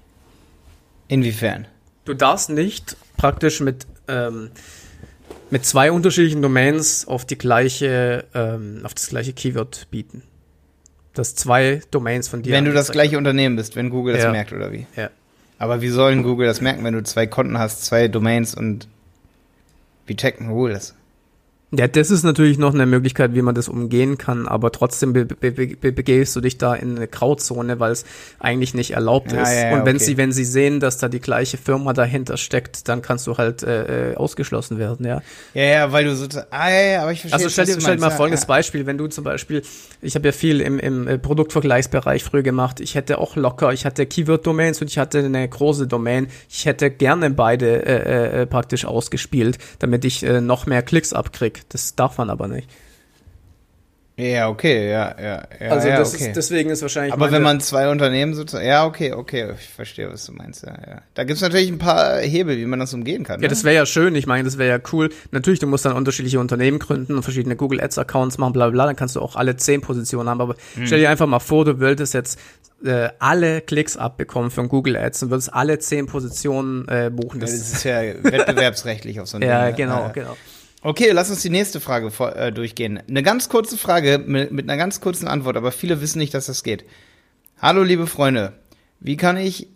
Inwiefern? 1.08 1.66
Du 2.04 2.14
darfst 2.14 2.50
nicht 2.50 2.96
praktisch 3.16 3.60
mit, 3.60 3.86
ähm, 4.08 4.50
mit 5.50 5.64
zwei 5.64 5.90
unterschiedlichen 5.92 6.42
Domains 6.42 7.06
auf 7.06 7.24
die 7.24 7.38
gleiche, 7.38 8.24
ähm, 8.34 8.80
auf 8.84 8.94
das 8.94 9.08
gleiche 9.08 9.32
Keyword 9.32 9.88
bieten. 9.90 10.22
Dass 11.14 11.34
zwei 11.34 11.80
Domains 11.90 12.28
von 12.28 12.42
dir. 12.42 12.52
Wenn 12.52 12.64
du 12.64 12.72
das 12.72 12.92
gleiche 12.92 13.18
Unternehmen 13.18 13.56
bist, 13.56 13.74
wenn 13.74 13.90
Google 13.90 14.14
das 14.14 14.24
ja. 14.24 14.32
merkt, 14.32 14.52
oder 14.52 14.72
wie? 14.72 14.86
Ja. 14.96 15.10
Aber 15.58 15.80
wie 15.80 15.88
sollen 15.88 16.22
Google 16.22 16.46
das 16.46 16.60
merken, 16.60 16.84
wenn 16.84 16.92
du 16.92 17.02
zwei 17.02 17.26
Konten 17.26 17.58
hast, 17.58 17.84
zwei 17.84 18.08
Domains 18.08 18.54
und 18.54 18.88
wie 20.06 20.14
checken 20.14 20.48
Google 20.48 20.74
das? 20.74 20.94
Ja, 21.72 21.88
das 21.88 22.12
ist 22.12 22.22
natürlich 22.22 22.58
noch 22.58 22.74
eine 22.74 22.86
Möglichkeit, 22.86 23.34
wie 23.34 23.42
man 23.42 23.56
das 23.56 23.68
umgehen 23.68 24.18
kann, 24.18 24.46
aber 24.46 24.70
trotzdem 24.70 25.12
be 25.12 25.24
be 25.24 25.50
be 25.50 25.92
begehst 25.92 26.36
du 26.36 26.40
dich 26.40 26.58
da 26.58 26.74
in 26.74 26.96
eine 26.96 27.08
Grauzone, 27.08 27.80
weil 27.80 27.90
es 27.90 28.04
eigentlich 28.38 28.72
nicht 28.72 28.92
erlaubt 28.92 29.32
ja, 29.32 29.42
ist. 29.42 29.52
Ja, 29.52 29.70
ja, 29.70 29.74
und 29.74 29.84
wenn 29.84 29.96
okay. 29.96 30.04
sie, 30.04 30.16
wenn 30.16 30.30
sie 30.30 30.44
sehen, 30.44 30.78
dass 30.78 30.98
da 30.98 31.08
die 31.08 31.18
gleiche 31.18 31.56
Firma 31.58 31.92
dahinter 31.92 32.36
steckt, 32.36 32.88
dann 32.88 33.02
kannst 33.02 33.26
du 33.26 33.36
halt 33.36 33.64
äh, 33.64 34.12
äh 34.12 34.14
ausgeschlossen 34.14 34.78
werden, 34.78 35.04
ja. 35.04 35.22
Ja, 35.54 35.62
ja, 35.64 35.92
weil 35.92 36.04
du 36.04 36.14
so, 36.14 36.28
ah, 36.50 36.70
ja, 36.70 37.02
aber 37.02 37.10
ich 37.10 37.22
verstehe. 37.22 37.34
Also 37.36 37.48
stell 37.48 37.66
dir, 37.66 37.80
stell 37.80 37.96
dir 37.96 38.00
mal 38.00 38.10
folgendes 38.10 38.46
Beispiel, 38.46 38.86
wenn 38.86 38.96
du 38.96 39.08
zum 39.08 39.24
Beispiel, 39.24 39.62
ich 40.00 40.14
habe 40.14 40.28
ja 40.28 40.32
viel 40.32 40.60
im, 40.60 40.78
im 40.78 41.08
äh, 41.08 41.18
Produktvergleichsbereich 41.18 42.22
früher 42.22 42.44
gemacht, 42.44 42.78
ich 42.78 42.94
hätte 42.94 43.18
auch 43.18 43.34
locker, 43.34 43.72
ich 43.72 43.84
hatte 43.84 44.06
Keyword-Domains 44.06 44.80
und 44.80 44.88
ich 44.88 44.98
hatte 44.98 45.18
eine 45.18 45.48
große 45.48 45.88
Domain, 45.88 46.28
ich 46.48 46.64
hätte 46.64 46.92
gerne 46.92 47.30
beide 47.30 47.84
äh, 47.84 48.42
äh, 48.42 48.46
praktisch 48.46 48.84
ausgespielt, 48.84 49.58
damit 49.80 50.04
ich 50.04 50.22
äh, 50.22 50.40
noch 50.40 50.66
mehr 50.66 50.82
Klicks 50.82 51.12
abkriege. 51.12 51.55
Das 51.68 51.94
darf 51.94 52.18
man 52.18 52.30
aber 52.30 52.48
nicht. 52.48 52.68
Ja, 54.18 54.48
okay, 54.48 54.90
ja, 54.90 55.14
ja. 55.20 55.42
ja 55.60 55.70
also 55.70 55.88
ja, 55.88 56.00
okay. 56.00 56.28
ist, 56.28 56.36
deswegen 56.36 56.70
ist 56.70 56.80
wahrscheinlich. 56.80 57.12
Aber 57.12 57.30
wenn 57.30 57.42
man 57.42 57.60
zwei 57.60 57.90
Unternehmen 57.90 58.32
sozusagen. 58.32 58.66
Ja, 58.66 58.86
okay, 58.86 59.12
okay, 59.12 59.52
ich 59.58 59.68
verstehe, 59.68 60.10
was 60.10 60.24
du 60.24 60.32
meinst. 60.32 60.64
Ja, 60.64 60.72
ja. 60.72 61.02
Da 61.12 61.24
gibt's 61.24 61.42
natürlich 61.42 61.68
ein 61.68 61.76
paar 61.76 62.20
Hebel, 62.20 62.56
wie 62.56 62.64
man 62.64 62.78
das 62.78 62.94
umgehen 62.94 63.24
kann. 63.24 63.40
Ja, 63.40 63.42
ne? 63.42 63.48
das 63.48 63.62
wäre 63.64 63.74
ja 63.74 63.84
schön. 63.84 64.14
Ich 64.14 64.26
meine, 64.26 64.44
das 64.44 64.56
wäre 64.56 64.70
ja 64.70 64.82
cool. 64.90 65.10
Natürlich, 65.32 65.60
du 65.60 65.66
musst 65.66 65.84
dann 65.84 65.92
unterschiedliche 65.92 66.40
Unternehmen 66.40 66.78
gründen 66.78 67.14
und 67.14 67.24
verschiedene 67.24 67.56
Google 67.56 67.78
Ads 67.78 67.98
Accounts 67.98 68.38
machen, 68.38 68.54
bla 68.54 68.70
bla. 68.70 68.86
Dann 68.86 68.96
kannst 68.96 69.16
du 69.16 69.20
auch 69.20 69.36
alle 69.36 69.58
zehn 69.58 69.82
Positionen 69.82 70.30
haben. 70.30 70.40
Aber 70.40 70.56
hm. 70.76 70.86
stell 70.86 71.00
dir 71.00 71.10
einfach 71.10 71.26
mal 71.26 71.38
vor, 71.38 71.66
du 71.66 71.78
würdest 71.78 72.14
jetzt 72.14 72.38
äh, 72.86 73.10
alle 73.18 73.60
Klicks 73.60 73.98
abbekommen 73.98 74.50
von 74.50 74.70
Google 74.70 74.96
Ads 74.96 75.24
und 75.24 75.30
würdest 75.30 75.52
alle 75.52 75.78
zehn 75.78 76.06
Positionen 76.06 76.88
äh, 76.88 77.10
buchen. 77.12 77.38
Das, 77.38 77.50
ja, 77.52 77.58
das 77.58 77.72
ist 77.72 77.84
ja 78.24 78.32
wettbewerbsrechtlich 78.32 79.20
auf 79.20 79.28
so 79.28 79.36
einem 79.36 79.46
Ja, 79.46 79.66
Ding, 79.66 79.72
ne? 79.72 79.76
genau, 79.76 80.10
genau. 80.14 80.36
Okay, 80.86 81.10
lass 81.10 81.30
uns 81.30 81.42
die 81.42 81.50
nächste 81.50 81.80
Frage 81.80 82.12
vor, 82.12 82.36
äh, 82.36 82.52
durchgehen. 82.52 83.02
Eine 83.08 83.24
ganz 83.24 83.48
kurze 83.48 83.76
Frage 83.76 84.22
mit, 84.24 84.52
mit 84.52 84.70
einer 84.70 84.76
ganz 84.76 85.00
kurzen 85.00 85.26
Antwort, 85.26 85.56
aber 85.56 85.72
viele 85.72 86.00
wissen 86.00 86.20
nicht, 86.20 86.32
dass 86.32 86.46
das 86.46 86.62
geht. 86.62 86.84
Hallo, 87.60 87.82
liebe 87.82 88.06
Freunde. 88.06 88.52
Wie 89.00 89.16
kann 89.16 89.36
ich 89.36 89.66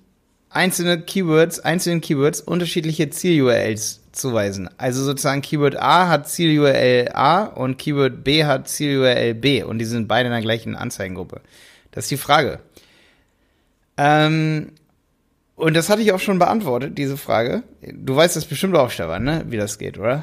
einzelne 0.50 1.00
Keywords, 1.00 1.58
einzelnen 1.58 2.00
Keywords 2.00 2.40
unterschiedliche 2.40 3.10
Ziel-URLs 3.10 4.02
zuweisen? 4.12 4.70
Also 4.78 5.02
sozusagen 5.02 5.42
Keyword 5.42 5.74
A 5.82 6.06
hat 6.06 6.28
Ziel-URL 6.28 7.08
A 7.12 7.42
und 7.42 7.76
Keyword 7.76 8.22
B 8.22 8.44
hat 8.44 8.68
Ziel-URL 8.68 9.34
B 9.34 9.64
und 9.64 9.80
die 9.80 9.86
sind 9.86 10.06
beide 10.06 10.28
in 10.28 10.32
der 10.32 10.42
gleichen 10.42 10.76
Anzeigengruppe. 10.76 11.40
Das 11.90 12.04
ist 12.04 12.12
die 12.12 12.18
Frage. 12.18 12.60
Ähm, 13.96 14.70
und 15.56 15.74
das 15.74 15.88
hatte 15.88 16.02
ich 16.02 16.12
auch 16.12 16.20
schon 16.20 16.38
beantwortet, 16.38 16.96
diese 16.98 17.16
Frage. 17.16 17.64
Du 17.82 18.14
weißt 18.14 18.36
das 18.36 18.44
bestimmt 18.44 18.76
auch, 18.76 18.90
Stefan, 18.90 19.24
ne? 19.24 19.44
Wie 19.48 19.56
das 19.56 19.76
geht, 19.76 19.98
oder? 19.98 20.22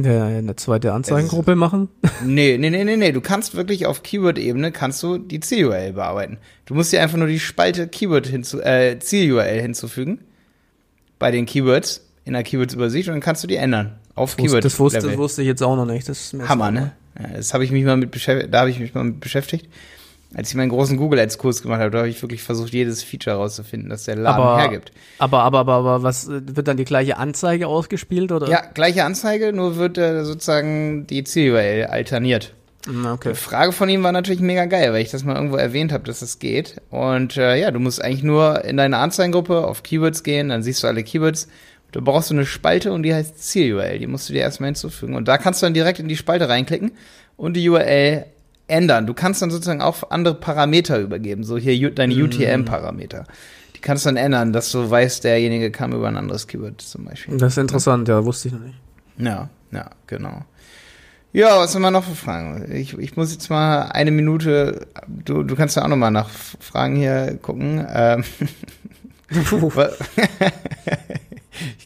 Ja, 0.00 0.26
eine 0.26 0.54
zweite 0.54 0.92
Anzeigengruppe 0.92 1.56
machen? 1.56 1.88
Nee, 2.24 2.56
nee, 2.58 2.70
nee, 2.70 2.84
nee, 2.84 2.96
nee. 2.96 3.12
Du 3.12 3.20
kannst 3.20 3.54
wirklich 3.56 3.86
auf 3.86 4.02
Keyword-Ebene 4.02 4.70
kannst 4.72 5.02
du 5.02 5.18
die 5.18 5.40
Ziel-URL 5.40 5.92
bearbeiten. 5.92 6.38
Du 6.66 6.74
musst 6.74 6.92
dir 6.92 7.02
einfach 7.02 7.16
nur 7.16 7.26
die 7.26 7.40
Spalte 7.40 7.88
Keyword 7.88 8.26
hinzu, 8.26 8.60
äh, 8.60 8.98
Ziel-URL 8.98 9.60
hinzufügen. 9.60 10.20
Bei 11.18 11.30
den 11.30 11.46
Keywords 11.46 12.04
in 12.24 12.32
der 12.34 12.42
Keywords-Übersicht 12.44 13.08
und 13.08 13.14
dann 13.14 13.20
kannst 13.20 13.42
du 13.42 13.48
die 13.48 13.56
ändern. 13.56 13.98
Auf 14.14 14.36
das 14.36 14.44
Keyword. 14.44 14.64
Das 14.64 14.78
wusste, 14.78 15.18
wusste 15.18 15.42
ich 15.42 15.48
jetzt 15.48 15.62
auch 15.62 15.76
noch 15.76 15.86
nicht. 15.86 16.08
Das 16.08 16.32
ist 16.32 16.48
Hammer, 16.48 16.70
ne? 16.70 16.92
Ja, 17.18 17.36
das 17.36 17.52
habe 17.54 17.64
ich 17.64 17.72
mich 17.72 17.84
mal 17.84 17.96
mit 17.96 18.10
beschäftigt, 18.10 18.54
da 18.54 18.60
habe 18.60 18.70
ich 18.70 18.78
mich 18.78 18.94
mal 18.94 19.04
mit 19.04 19.20
beschäftigt 19.20 19.68
als 20.34 20.50
ich 20.50 20.56
meinen 20.56 20.68
großen 20.68 20.98
Google 20.98 21.20
Ads 21.20 21.38
Kurs 21.38 21.62
gemacht 21.62 21.80
habe, 21.80 21.90
da 21.90 21.98
habe 21.98 22.08
ich 22.08 22.20
wirklich 22.20 22.42
versucht, 22.42 22.72
jedes 22.72 23.02
Feature 23.02 23.36
rauszufinden, 23.36 23.88
das 23.88 24.04
der 24.04 24.16
Laden 24.16 24.42
aber, 24.42 24.58
hergibt. 24.58 24.92
Aber, 25.18 25.42
aber, 25.42 25.60
aber, 25.60 25.72
aber, 25.74 26.02
was 26.02 26.28
wird 26.28 26.68
dann 26.68 26.76
die 26.76 26.84
gleiche 26.84 27.16
Anzeige 27.16 27.66
ausgespielt 27.66 28.30
oder? 28.30 28.48
Ja, 28.48 28.62
gleiche 28.74 29.04
Anzeige, 29.04 29.52
nur 29.54 29.76
wird 29.76 29.96
äh, 29.96 30.24
sozusagen 30.24 31.06
die 31.06 31.24
Ziel-URL 31.24 31.86
alterniert. 31.86 32.54
Hm, 32.84 33.06
okay. 33.06 33.30
Die 33.30 33.36
Frage 33.36 33.72
von 33.72 33.88
ihm 33.88 34.02
war 34.02 34.12
natürlich 34.12 34.40
mega 34.40 34.66
geil, 34.66 34.92
weil 34.92 35.02
ich 35.02 35.10
das 35.10 35.24
mal 35.24 35.34
irgendwo 35.34 35.56
erwähnt 35.56 35.92
habe, 35.92 36.04
dass 36.04 36.20
das 36.20 36.38
geht. 36.38 36.76
Und 36.90 37.38
äh, 37.38 37.58
ja, 37.58 37.70
du 37.70 37.80
musst 37.80 38.02
eigentlich 38.02 38.22
nur 38.22 38.64
in 38.64 38.76
deine 38.76 38.98
Anzeigengruppe 38.98 39.66
auf 39.66 39.82
Keywords 39.82 40.22
gehen, 40.22 40.50
dann 40.50 40.62
siehst 40.62 40.82
du 40.82 40.86
alle 40.88 41.04
Keywords. 41.04 41.48
Du 41.90 42.02
brauchst 42.02 42.28
so 42.28 42.34
eine 42.34 42.44
Spalte 42.44 42.92
und 42.92 43.02
die 43.02 43.14
heißt 43.14 43.42
Ziel-URL. 43.42 43.98
Die 43.98 44.06
musst 44.06 44.28
du 44.28 44.34
dir 44.34 44.42
erstmal 44.42 44.68
hinzufügen. 44.68 45.14
Und 45.14 45.26
da 45.26 45.38
kannst 45.38 45.62
du 45.62 45.66
dann 45.66 45.72
direkt 45.72 46.00
in 46.00 46.08
die 46.08 46.18
Spalte 46.18 46.50
reinklicken 46.50 46.92
und 47.38 47.54
die 47.54 47.66
URL 47.66 48.26
ändern. 48.68 49.06
Du 49.06 49.14
kannst 49.14 49.42
dann 49.42 49.50
sozusagen 49.50 49.82
auch 49.82 50.10
andere 50.10 50.34
Parameter 50.34 50.98
übergeben, 51.00 51.44
so 51.44 51.56
hier 51.58 51.90
deine 51.90 52.14
mm. 52.14 52.22
UTM-Parameter. 52.22 53.24
Die 53.74 53.80
kannst 53.80 54.04
du 54.04 54.08
dann 54.08 54.16
ändern, 54.16 54.52
dass 54.52 54.70
du 54.72 54.88
weißt, 54.90 55.24
derjenige 55.24 55.70
kam 55.70 55.92
über 55.92 56.08
ein 56.08 56.16
anderes 56.16 56.46
Keyword 56.46 56.80
zum 56.80 57.04
Beispiel. 57.04 57.36
Das 57.36 57.52
ist 57.52 57.58
interessant, 57.58 58.08
ja, 58.08 58.24
wusste 58.24 58.48
ich 58.48 58.54
noch 58.54 58.60
nicht. 58.60 58.78
Ja, 59.18 59.48
ja, 59.72 59.90
genau. 60.06 60.44
Ja, 61.32 61.58
was 61.58 61.74
haben 61.74 61.82
wir 61.82 61.90
noch 61.90 62.04
für 62.04 62.14
Fragen? 62.14 62.72
Ich, 62.72 62.96
ich 62.98 63.16
muss 63.16 63.32
jetzt 63.32 63.50
mal 63.50 63.82
eine 63.82 64.10
Minute, 64.10 64.86
du, 65.06 65.42
du 65.42 65.56
kannst 65.56 65.76
ja 65.76 65.84
auch 65.84 65.88
noch 65.88 65.96
mal 65.96 66.10
nach 66.10 66.30
Fragen 66.30 66.96
hier 66.96 67.38
gucken. 67.40 67.86
Ähm, 67.92 68.24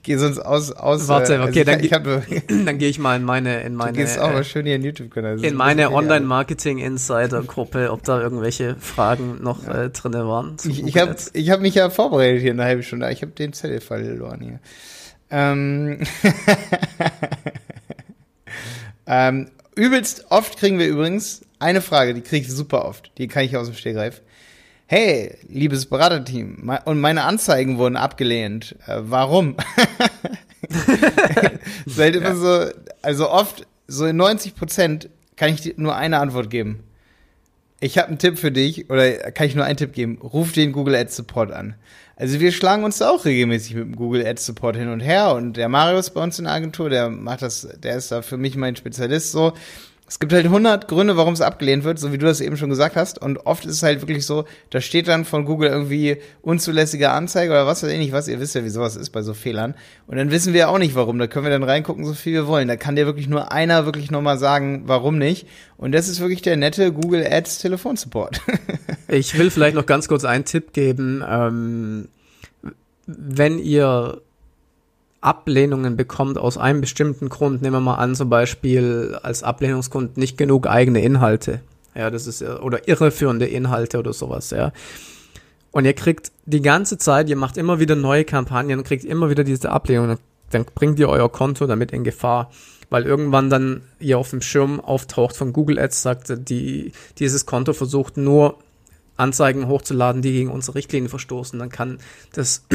gehe 0.02 0.18
sonst 0.18 0.38
aus, 0.38 0.72
aus. 0.72 1.08
Warte, 1.08 1.34
äh, 1.34 1.38
okay, 1.38 1.64
also 1.66 1.72
dann, 1.72 1.80
ich, 2.28 2.40
dann 2.64 2.78
gehe 2.78 2.88
ich 2.88 2.98
mal 2.98 3.16
in 3.16 3.24
meine, 3.24 3.62
in 3.62 3.74
meine. 3.74 3.92
Du 3.92 3.98
gehst 3.98 4.18
auch 4.18 4.32
mal 4.32 4.44
schön 4.44 4.66
hier 4.66 4.76
in 4.76 4.84
YouTube-Kanal. 4.84 5.44
In 5.44 5.56
meine 5.56 5.92
Online-Marketing-Insider-Gruppe, 5.92 7.90
ob 7.90 8.04
da 8.04 8.20
irgendwelche 8.20 8.76
Fragen 8.76 9.42
noch 9.42 9.66
ja. 9.66 9.84
äh, 9.84 9.90
drinne 9.90 10.26
waren. 10.26 10.56
Ich, 10.64 10.84
ich 10.84 10.98
habe 10.98 11.16
ich 11.32 11.50
hab 11.50 11.60
mich 11.60 11.74
ja 11.74 11.90
vorbereitet 11.90 12.42
hier 12.42 12.52
eine 12.52 12.64
halbe 12.64 12.82
Stunde. 12.82 13.10
Ich 13.10 13.22
habe 13.22 13.32
den 13.32 13.52
Zettel 13.52 13.80
verloren 13.80 14.40
hier. 14.40 14.60
Ähm, 15.30 15.96
ähm, 19.06 19.50
übelst 19.74 20.26
oft 20.30 20.58
kriegen 20.58 20.78
wir 20.78 20.86
übrigens 20.86 21.40
eine 21.58 21.80
Frage, 21.80 22.12
die 22.12 22.20
kriege 22.20 22.46
ich 22.46 22.52
super 22.52 22.84
oft. 22.84 23.10
Die 23.18 23.28
kann 23.28 23.44
ich 23.44 23.56
aus 23.56 23.68
dem 23.68 23.76
Stegreif 23.76 24.20
hey, 24.92 25.38
liebes 25.48 25.86
Beraterteam, 25.86 26.70
und 26.84 27.00
meine 27.00 27.24
Anzeigen 27.24 27.78
wurden 27.78 27.96
abgelehnt. 27.96 28.76
Äh, 28.86 28.98
warum? 29.04 29.56
Seid 31.86 32.14
immer 32.14 32.34
ja. 32.34 32.34
so, 32.34 32.66
also 33.00 33.30
oft, 33.30 33.66
so 33.86 34.04
in 34.04 34.16
90 34.16 34.54
Prozent 34.54 35.08
kann 35.36 35.48
ich 35.48 35.62
dir 35.62 35.72
nur 35.78 35.96
eine 35.96 36.18
Antwort 36.18 36.50
geben. 36.50 36.80
Ich 37.80 37.96
habe 37.96 38.08
einen 38.08 38.18
Tipp 38.18 38.38
für 38.38 38.52
dich, 38.52 38.90
oder 38.90 39.10
kann 39.30 39.46
ich 39.46 39.54
nur 39.54 39.64
einen 39.64 39.78
Tipp 39.78 39.94
geben? 39.94 40.18
Ruf 40.22 40.52
den 40.52 40.72
Google 40.72 40.94
Ads 40.94 41.16
Support 41.16 41.52
an. 41.52 41.74
Also 42.16 42.38
wir 42.38 42.52
schlagen 42.52 42.84
uns 42.84 42.98
da 42.98 43.08
auch 43.08 43.24
regelmäßig 43.24 43.74
mit 43.74 43.84
dem 43.84 43.96
Google 43.96 44.26
Ads 44.26 44.44
Support 44.44 44.76
hin 44.76 44.90
und 44.90 45.00
her 45.00 45.34
und 45.34 45.56
der 45.56 45.70
Marius 45.70 46.10
bei 46.10 46.22
uns 46.22 46.38
in 46.38 46.44
der 46.44 46.52
Agentur, 46.52 46.90
der 46.90 47.08
macht 47.08 47.40
das, 47.40 47.66
der 47.82 47.96
ist 47.96 48.12
da 48.12 48.20
für 48.20 48.36
mich 48.36 48.56
mein 48.56 48.76
Spezialist 48.76 49.32
so. 49.32 49.54
Es 50.12 50.18
gibt 50.18 50.34
halt 50.34 50.44
100 50.44 50.88
Gründe, 50.88 51.16
warum 51.16 51.32
es 51.32 51.40
abgelehnt 51.40 51.84
wird, 51.84 51.98
so 51.98 52.12
wie 52.12 52.18
du 52.18 52.26
das 52.26 52.42
eben 52.42 52.58
schon 52.58 52.68
gesagt 52.68 52.96
hast. 52.96 53.18
Und 53.18 53.46
oft 53.46 53.64
ist 53.64 53.76
es 53.76 53.82
halt 53.82 54.02
wirklich 54.02 54.26
so, 54.26 54.44
da 54.68 54.82
steht 54.82 55.08
dann 55.08 55.24
von 55.24 55.46
Google 55.46 55.70
irgendwie 55.70 56.18
unzulässige 56.42 57.08
Anzeige 57.12 57.50
oder 57.50 57.66
was 57.66 57.82
weiß 57.82 57.90
ich 57.90 57.98
nicht 57.98 58.12
was. 58.12 58.28
Ihr 58.28 58.38
wisst 58.38 58.54
ja, 58.54 58.62
wie 58.62 58.68
sowas 58.68 58.94
ist 58.94 59.08
bei 59.08 59.22
so 59.22 59.32
Fehlern. 59.32 59.74
Und 60.06 60.18
dann 60.18 60.30
wissen 60.30 60.52
wir 60.52 60.68
auch 60.68 60.76
nicht, 60.76 60.94
warum. 60.94 61.18
Da 61.18 61.28
können 61.28 61.46
wir 61.46 61.50
dann 61.50 61.62
reingucken, 61.62 62.04
so 62.04 62.12
viel 62.12 62.34
wir 62.34 62.46
wollen. 62.46 62.68
Da 62.68 62.76
kann 62.76 62.94
dir 62.94 63.06
wirklich 63.06 63.26
nur 63.26 63.52
einer 63.52 63.86
wirklich 63.86 64.10
nochmal 64.10 64.36
sagen, 64.36 64.82
warum 64.84 65.16
nicht. 65.16 65.46
Und 65.78 65.92
das 65.92 66.08
ist 66.08 66.20
wirklich 66.20 66.42
der 66.42 66.58
nette 66.58 66.92
Google 66.92 67.26
Ads 67.26 67.60
Telefonsupport. 67.60 68.38
ich 69.08 69.38
will 69.38 69.50
vielleicht 69.50 69.76
noch 69.76 69.86
ganz 69.86 70.08
kurz 70.08 70.26
einen 70.26 70.44
Tipp 70.44 70.74
geben. 70.74 71.24
Ähm, 71.26 72.08
wenn 73.06 73.58
ihr 73.58 74.20
Ablehnungen 75.22 75.96
bekommt 75.96 76.36
aus 76.36 76.58
einem 76.58 76.80
bestimmten 76.80 77.28
Grund, 77.28 77.62
nehmen 77.62 77.76
wir 77.76 77.80
mal 77.80 77.94
an, 77.94 78.14
zum 78.14 78.28
Beispiel 78.28 79.18
als 79.22 79.42
Ablehnungsgrund 79.42 80.16
nicht 80.16 80.36
genug 80.36 80.66
eigene 80.66 81.00
Inhalte. 81.00 81.60
Ja, 81.94 82.10
das 82.10 82.26
ist, 82.26 82.42
oder 82.42 82.88
irreführende 82.88 83.46
Inhalte 83.46 83.98
oder 83.98 84.12
sowas, 84.12 84.50
ja. 84.50 84.72
Und 85.70 85.84
ihr 85.86 85.94
kriegt 85.94 86.32
die 86.44 86.60
ganze 86.60 86.98
Zeit, 86.98 87.30
ihr 87.30 87.36
macht 87.36 87.56
immer 87.56 87.80
wieder 87.80 87.96
neue 87.96 88.24
Kampagnen, 88.24 88.84
kriegt 88.84 89.04
immer 89.04 89.30
wieder 89.30 89.44
diese 89.44 89.70
Ablehnungen, 89.70 90.18
dann 90.50 90.66
bringt 90.74 90.98
ihr 90.98 91.08
euer 91.08 91.30
Konto 91.32 91.66
damit 91.66 91.92
in 91.92 92.04
Gefahr. 92.04 92.50
Weil 92.90 93.04
irgendwann 93.04 93.48
dann 93.48 93.80
ihr 94.00 94.18
auf 94.18 94.28
dem 94.28 94.42
Schirm 94.42 94.78
auftaucht 94.78 95.34
von 95.34 95.54
Google 95.54 95.78
Ads, 95.78 96.02
sagt, 96.02 96.50
die, 96.50 96.92
dieses 97.18 97.46
Konto 97.46 97.72
versucht 97.72 98.18
nur 98.18 98.58
Anzeigen 99.16 99.66
hochzuladen, 99.66 100.20
die 100.20 100.32
gegen 100.32 100.50
unsere 100.50 100.74
Richtlinien 100.74 101.08
verstoßen. 101.08 101.58
Dann 101.58 101.70
kann 101.70 102.00
das 102.34 102.66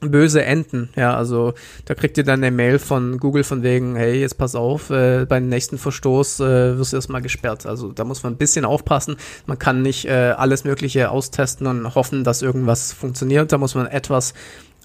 böse 0.00 0.44
enden. 0.44 0.88
Ja, 0.96 1.16
also 1.16 1.54
da 1.84 1.94
kriegt 1.94 2.16
ihr 2.18 2.24
dann 2.24 2.42
eine 2.42 2.50
Mail 2.50 2.78
von 2.78 3.18
Google 3.18 3.44
von 3.44 3.62
wegen, 3.62 3.96
hey, 3.96 4.20
jetzt 4.20 4.38
pass 4.38 4.54
auf, 4.54 4.90
äh, 4.90 5.26
beim 5.28 5.48
nächsten 5.48 5.78
Verstoß 5.78 6.40
äh, 6.40 6.78
wirst 6.78 6.92
du 6.92 6.96
erstmal 6.96 7.22
gesperrt. 7.22 7.66
Also 7.66 7.92
da 7.92 8.04
muss 8.04 8.22
man 8.22 8.34
ein 8.34 8.38
bisschen 8.38 8.64
aufpassen. 8.64 9.16
Man 9.46 9.58
kann 9.58 9.82
nicht 9.82 10.06
äh, 10.06 10.34
alles 10.36 10.64
Mögliche 10.64 11.10
austesten 11.10 11.66
und 11.66 11.94
hoffen, 11.94 12.24
dass 12.24 12.42
irgendwas 12.42 12.92
funktioniert. 12.92 13.52
Da 13.52 13.58
muss 13.58 13.74
man 13.74 13.86
etwas 13.86 14.34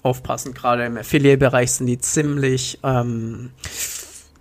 aufpassen. 0.02 0.54
Gerade 0.54 0.84
im 0.84 0.96
Affiliate-Bereich 0.96 1.72
sind 1.72 1.86
die 1.86 1.98
ziemlich 1.98 2.78
ähm, 2.82 3.50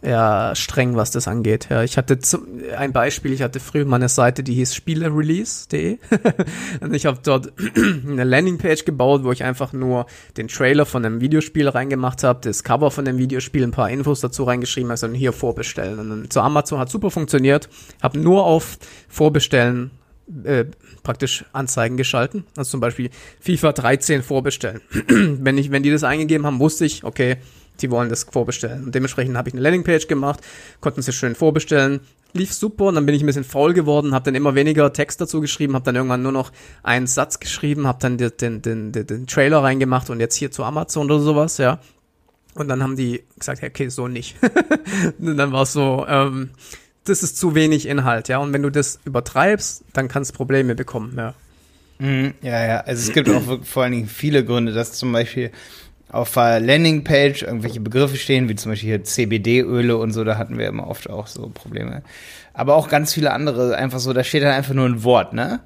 ja, 0.06 0.54
streng, 0.56 0.96
was 0.96 1.10
das 1.12 1.28
angeht. 1.28 1.68
Ja, 1.70 1.84
ich 1.84 1.98
hatte 1.98 2.20
zum, 2.20 2.46
ein 2.78 2.94
Beispiel, 2.94 3.34
ich 3.34 3.42
hatte 3.42 3.60
früher 3.60 3.86
mal 3.86 3.96
eine 3.96 4.10
Seite, 4.10 4.44
die 4.44 4.54
hieß 4.54 4.76
spielerrelease.de 4.76 5.98
und 6.82 6.94
ich 6.94 7.08
habe 7.08 7.20
dort 7.24 7.54
eine 7.76 8.24
Landingpage 8.24 8.86
gebaut, 8.86 9.24
wo 9.24 9.32
ich 9.32 9.44
einfach 9.44 9.74
nur 9.74 10.06
den 10.38 10.48
Trailer 10.48 10.86
von 10.86 11.04
einem 11.04 11.22
Videospiel 11.22 11.68
reingemacht 11.68 12.24
habe, 12.24 12.40
das 12.44 12.64
Cover 12.64 12.92
von 12.92 13.06
dem 13.06 13.18
Videospiel, 13.18 13.64
ein 13.64 13.72
paar 13.72 13.90
Infos 13.90 14.22
dazu 14.22 14.44
reingeschrieben, 14.44 14.92
also 14.92 15.08
hier 15.10 15.34
vorbestellen. 15.34 16.00
Und 16.00 16.10
dann 16.10 16.30
zu 16.30 16.42
Amazon 16.42 16.80
hat 16.80 16.90
super 16.90 17.10
funktioniert, 17.10 17.68
habe 18.02 18.20
nur 18.20 18.46
auf 18.46 18.78
Vorbestellen 19.10 19.92
äh, 20.44 20.66
praktisch 21.06 21.46
Anzeigen 21.54 21.96
geschalten. 21.96 22.44
Also 22.58 22.72
zum 22.72 22.80
Beispiel 22.82 23.10
FIFA 23.40 23.72
13 23.72 24.24
vorbestellen. 24.24 24.82
wenn 25.08 25.58
ich, 25.58 25.72
wenn 25.72 25.84
die 25.84 25.92
das 25.92 26.04
eingegeben 26.04 26.46
haben, 26.46 26.60
wusste 26.60 26.84
ich, 26.84 27.06
okay, 27.06 27.38
die 27.82 27.92
wollen 27.92 28.10
das 28.10 28.24
vorbestellen. 28.24 28.86
Und 28.86 28.96
dementsprechend 28.96 29.38
habe 29.38 29.50
ich 29.50 29.54
eine 29.54 29.62
Landingpage 29.62 30.08
gemacht, 30.08 30.42
konnten 30.82 31.02
sie 31.02 31.14
schön 31.14 31.36
vorbestellen, 31.36 32.02
lief 32.34 32.54
super 32.54 32.86
und 32.86 32.96
dann 32.96 33.06
bin 33.06 33.16
ich 33.16 33.24
ein 33.24 33.26
bisschen 33.26 33.44
faul 33.44 33.74
geworden, 33.74 34.14
habe 34.14 34.26
dann 34.26 34.36
immer 34.36 34.56
weniger 34.56 34.92
Text 34.92 35.22
dazu 35.22 35.42
geschrieben, 35.42 35.74
habe 35.76 35.86
dann 35.86 35.96
irgendwann 35.96 36.22
nur 36.22 36.32
noch 36.32 36.52
einen 36.84 37.08
Satz 37.08 37.40
geschrieben, 37.40 37.88
habe 37.88 38.00
dann 38.02 38.18
den, 38.18 38.32
den, 38.40 38.62
den, 38.62 38.92
den, 38.92 39.28
Trailer 39.28 39.64
reingemacht 39.64 40.10
und 40.10 40.20
jetzt 40.20 40.36
hier 40.36 40.52
zu 40.52 40.64
Amazon 40.64 41.06
oder 41.06 41.20
sowas, 41.20 41.58
ja. 41.58 41.80
Und 42.56 42.70
dann 42.70 42.82
haben 42.82 42.96
die 42.96 43.24
gesagt, 43.38 43.64
okay, 43.64 43.90
so 43.90 44.08
nicht. 44.08 44.38
und 45.20 45.38
dann 45.38 45.52
war 45.52 45.64
es 45.64 45.74
so, 45.74 46.06
ähm, 46.08 46.52
das 47.06 47.24
ist 47.24 47.38
zu 47.38 47.56
wenig 47.56 47.88
Inhalt, 47.88 48.28
ja. 48.28 48.40
Und 48.40 48.54
wenn 48.54 48.64
du 48.64 48.70
das 48.70 49.00
übertreibst, 49.06 49.84
dann 49.94 50.08
kannst 50.08 50.32
du 50.32 50.36
Probleme 50.36 50.76
bekommen, 50.76 51.14
ja. 51.18 51.34
Mhm, 52.00 52.34
ja, 52.42 52.66
ja. 52.66 52.80
Also 52.82 53.08
es 53.08 53.14
gibt 53.14 53.30
auch 53.30 53.64
vor 53.64 53.84
allen 53.84 53.94
Dingen 53.94 54.08
viele 54.08 54.44
Gründe, 54.44 54.74
dass 54.74 54.94
zum 54.94 55.12
Beispiel 55.12 55.52
auf 56.10 56.34
der 56.34 56.60
Landingpage 56.60 57.44
irgendwelche 57.44 57.80
Begriffe 57.80 58.18
stehen, 58.18 58.48
wie 58.50 58.56
zum 58.56 58.72
Beispiel 58.72 58.90
hier 58.90 59.04
CBD-Öle 59.04 59.98
und 59.98 60.12
so, 60.12 60.24
da 60.24 60.38
hatten 60.38 60.58
wir 60.58 60.68
immer 60.68 60.88
oft 60.88 61.10
auch 61.10 61.28
so 61.28 61.50
Probleme. 61.50 62.04
Aber 62.54 62.76
auch 62.76 62.90
ganz 62.90 63.14
viele 63.14 63.32
andere, 63.32 63.76
einfach 63.76 64.00
so, 64.00 64.14
da 64.14 64.24
steht 64.24 64.44
dann 64.44 64.54
einfach 64.54 64.74
nur 64.74 64.86
ein 64.86 65.04
Wort, 65.04 65.34
ne? 65.34 65.60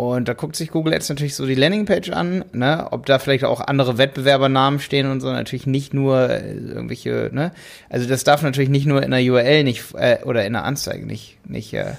Und 0.00 0.28
da 0.28 0.32
guckt 0.32 0.56
sich 0.56 0.70
Google 0.70 0.94
jetzt 0.94 1.10
natürlich 1.10 1.34
so 1.34 1.44
die 1.44 1.54
Landingpage 1.54 2.08
an, 2.08 2.42
ne? 2.54 2.88
Ob 2.90 3.04
da 3.04 3.18
vielleicht 3.18 3.44
auch 3.44 3.60
andere 3.60 3.98
Wettbewerbernamen 3.98 4.80
stehen 4.80 5.10
und 5.10 5.20
so, 5.20 5.30
natürlich 5.30 5.66
nicht 5.66 5.92
nur 5.92 6.30
äh, 6.30 6.54
irgendwelche, 6.54 7.28
ne? 7.34 7.52
Also 7.90 8.08
das 8.08 8.24
darf 8.24 8.42
natürlich 8.42 8.70
nicht 8.70 8.86
nur 8.86 9.02
in 9.02 9.10
der 9.10 9.20
URL 9.20 9.62
nicht, 9.62 9.94
äh, 9.94 10.20
oder 10.24 10.46
in 10.46 10.54
der 10.54 10.64
Anzeige 10.64 11.04
nicht, 11.04 11.36
nicht, 11.46 11.74
äh, 11.74 11.96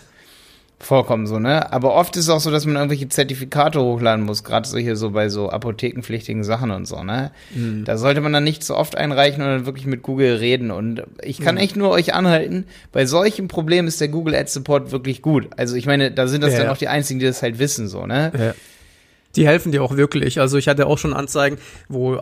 vorkommen, 0.84 1.28
so, 1.28 1.40
ne? 1.40 1.72
Aber 1.72 1.96
oft 1.96 2.16
ist 2.18 2.24
es 2.24 2.30
auch 2.30 2.40
so, 2.40 2.52
dass 2.52 2.66
man 2.66 2.76
irgendwelche 2.76 3.10
Zertifikate 3.10 3.82
hochladen 3.82 4.26
muss, 4.26 4.44
gerade 4.44 4.68
so 4.68 4.78
hier 4.78 4.96
so 4.96 5.12
bei 5.12 5.30
so 5.30 5.50
apothekenpflichtigen 5.50 6.44
Sachen 6.44 6.72
und 6.72 6.88
so, 6.88 7.04
ne? 7.04 7.32
Mhm. 7.54 7.86
Da 7.86 7.98
sollte 7.98 8.22
man 8.22 8.34
dann 8.34 8.44
nicht 8.44 8.64
so 8.64 8.76
oft 8.76 8.98
einreichen 8.98 9.42
und 9.44 9.50
dann 9.50 9.66
wirklich 9.66 9.86
mit 9.86 10.04
Google 10.04 10.36
reden. 10.36 10.72
Und 10.72 11.04
ich 11.24 11.40
kann 11.40 11.56
mhm. 11.56 11.62
echt 11.62 11.76
nur 11.76 11.90
euch 11.90 12.14
anhalten, 12.14 12.66
bei 12.92 13.06
solchen 13.06 13.48
Problemen 13.48 13.88
ist 13.88 14.02
der 14.02 14.10
Google 14.10 14.36
Ads 14.36 14.54
Support 14.54 14.92
wirklich 14.92 15.22
gut. 15.22 15.48
Also 15.58 15.76
ich 15.76 15.86
meine, 15.86 16.12
da 16.12 16.28
sind 16.28 16.44
das 16.44 16.54
ja, 16.54 16.60
dann 16.60 16.68
ja. 16.68 16.74
auch 16.74 16.78
die 16.78 16.88
einzigen, 16.88 17.20
die 17.20 17.26
das 17.26 17.42
halt 17.42 17.60
wissen, 17.60 17.88
so, 17.88 18.06
ne? 18.06 18.32
Ja. 18.38 18.54
Die 19.36 19.48
helfen 19.48 19.72
dir 19.72 19.82
auch 19.82 19.96
wirklich. 19.96 20.42
Also 20.42 20.58
ich 20.58 20.68
hatte 20.68 20.88
auch 20.88 20.98
schon 20.98 21.14
Anzeigen, 21.14 21.58
wo 21.88 22.20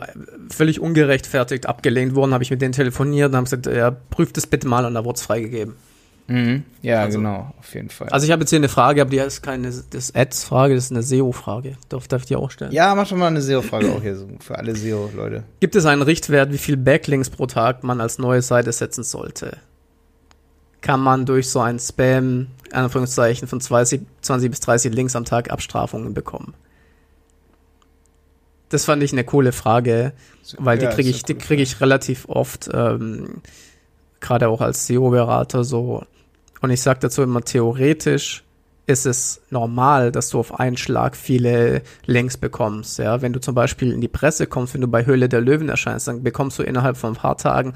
völlig 0.52 0.80
ungerechtfertigt 0.80 1.66
abgelehnt 1.66 2.14
wurden, 2.14 2.34
habe 2.34 2.44
ich 2.44 2.52
mit 2.52 2.62
denen 2.62 2.74
telefoniert 2.74 3.30
und 3.30 3.36
haben 3.36 3.46
gesagt, 3.46 3.66
ja, 3.66 3.90
prüft 3.90 4.38
es 4.38 4.46
bitte 4.46 4.68
mal 4.68 4.86
und 4.86 4.94
da 4.94 5.04
wurde 5.04 5.16
es 5.16 5.24
freigegeben. 5.24 5.76
Mhm. 6.30 6.64
Ja, 6.84 7.02
also, 7.02 7.18
genau, 7.18 7.52
auf 7.60 7.74
jeden 7.74 7.90
Fall. 7.90 8.08
Also 8.10 8.26
ich 8.26 8.32
habe 8.32 8.42
jetzt 8.44 8.52
hier 8.52 8.60
eine 8.60 8.70
Frage, 8.70 9.02
aber 9.02 9.10
die 9.10 9.18
ist 9.18 9.42
keine 9.42 9.74
das 9.90 10.14
Ads-Frage, 10.14 10.76
das 10.76 10.86
ist 10.86 10.92
eine 10.92 11.02
SEO-Frage. 11.02 11.76
Darf, 11.90 12.08
darf 12.08 12.22
ich 12.22 12.28
die 12.28 12.36
auch 12.36 12.52
stellen? 12.52 12.72
Ja, 12.72 12.94
mach 12.94 13.08
doch 13.08 13.18
mal 13.18 13.28
eine 13.28 13.42
SEO-Frage 13.42 13.92
auch 13.92 14.02
hier 14.02 14.16
so 14.16 14.30
für 14.40 14.58
alle 14.58 14.76
SEO-Leute. 14.76 15.44
Gibt 15.60 15.76
es 15.76 15.88
einen 15.88 16.04
Richtwert, 16.04 16.54
wie 16.54 16.60
viel 16.60 16.78
Backlinks 16.78 17.32
pro 17.32 17.48
Tag 17.48 17.84
man 17.84 18.00
als 18.00 18.20
neue 18.20 18.44
Seite 18.44 18.72
setzen 18.72 19.04
sollte? 19.04 19.58
Kann 20.82 21.02
man 21.02 21.26
durch 21.26 21.50
so 21.50 21.60
ein 21.60 21.80
Spam, 21.80 22.48
Anführungszeichen, 22.72 23.48
von 23.48 23.60
20, 23.60 24.02
20 24.22 24.52
bis 24.52 24.60
30 24.60 24.94
Links 24.94 25.16
am 25.16 25.26
Tag 25.26 25.52
Abstrafungen 25.52 26.14
bekommen? 26.14 26.54
Das 28.70 28.86
fand 28.86 29.02
ich 29.02 29.12
eine 29.12 29.24
coole 29.24 29.52
Frage, 29.52 30.14
weil 30.60 30.80
ja, 30.82 30.88
die 30.88 30.96
kriege 30.96 31.10
ich, 31.10 31.24
die 31.24 31.34
kriege 31.34 31.64
ich 31.64 31.82
relativ 31.82 32.30
oft, 32.30 32.70
ähm, 32.72 33.42
gerade 34.20 34.48
auch 34.48 34.62
als 34.62 34.86
SEO-Berater 34.86 35.64
so 35.64 36.04
und 36.62 36.72
ich 36.72 36.82
sage 36.82 37.00
dazu 37.02 37.22
immer, 37.22 37.42
theoretisch 37.42 38.44
ist 38.86 39.06
es 39.06 39.42
normal, 39.52 40.12
dass 40.12 40.30
du 40.30 40.40
auf 40.40 40.60
einen 40.60 40.76
Schlag 40.76 41.16
viele 41.16 41.84
Links 42.06 42.38
bekommst. 42.38 42.98
Ja, 42.98 43.22
wenn 43.22 43.34
du 43.34 43.40
zum 43.40 43.54
Beispiel 43.54 43.92
in 43.92 44.02
die 44.02 44.08
Presse 44.08 44.48
kommst, 44.48 44.74
wenn 44.74 44.82
du 44.82 44.88
bei 44.88 45.06
Höhle 45.06 45.30
der 45.30 45.42
Löwen 45.42 45.70
erscheinst, 45.70 46.08
dann 46.08 46.24
bekommst 46.24 46.58
du 46.58 46.64
innerhalb 46.64 46.98
von 46.98 47.14
ein 47.14 47.16
paar 47.16 47.38
Tagen 47.38 47.74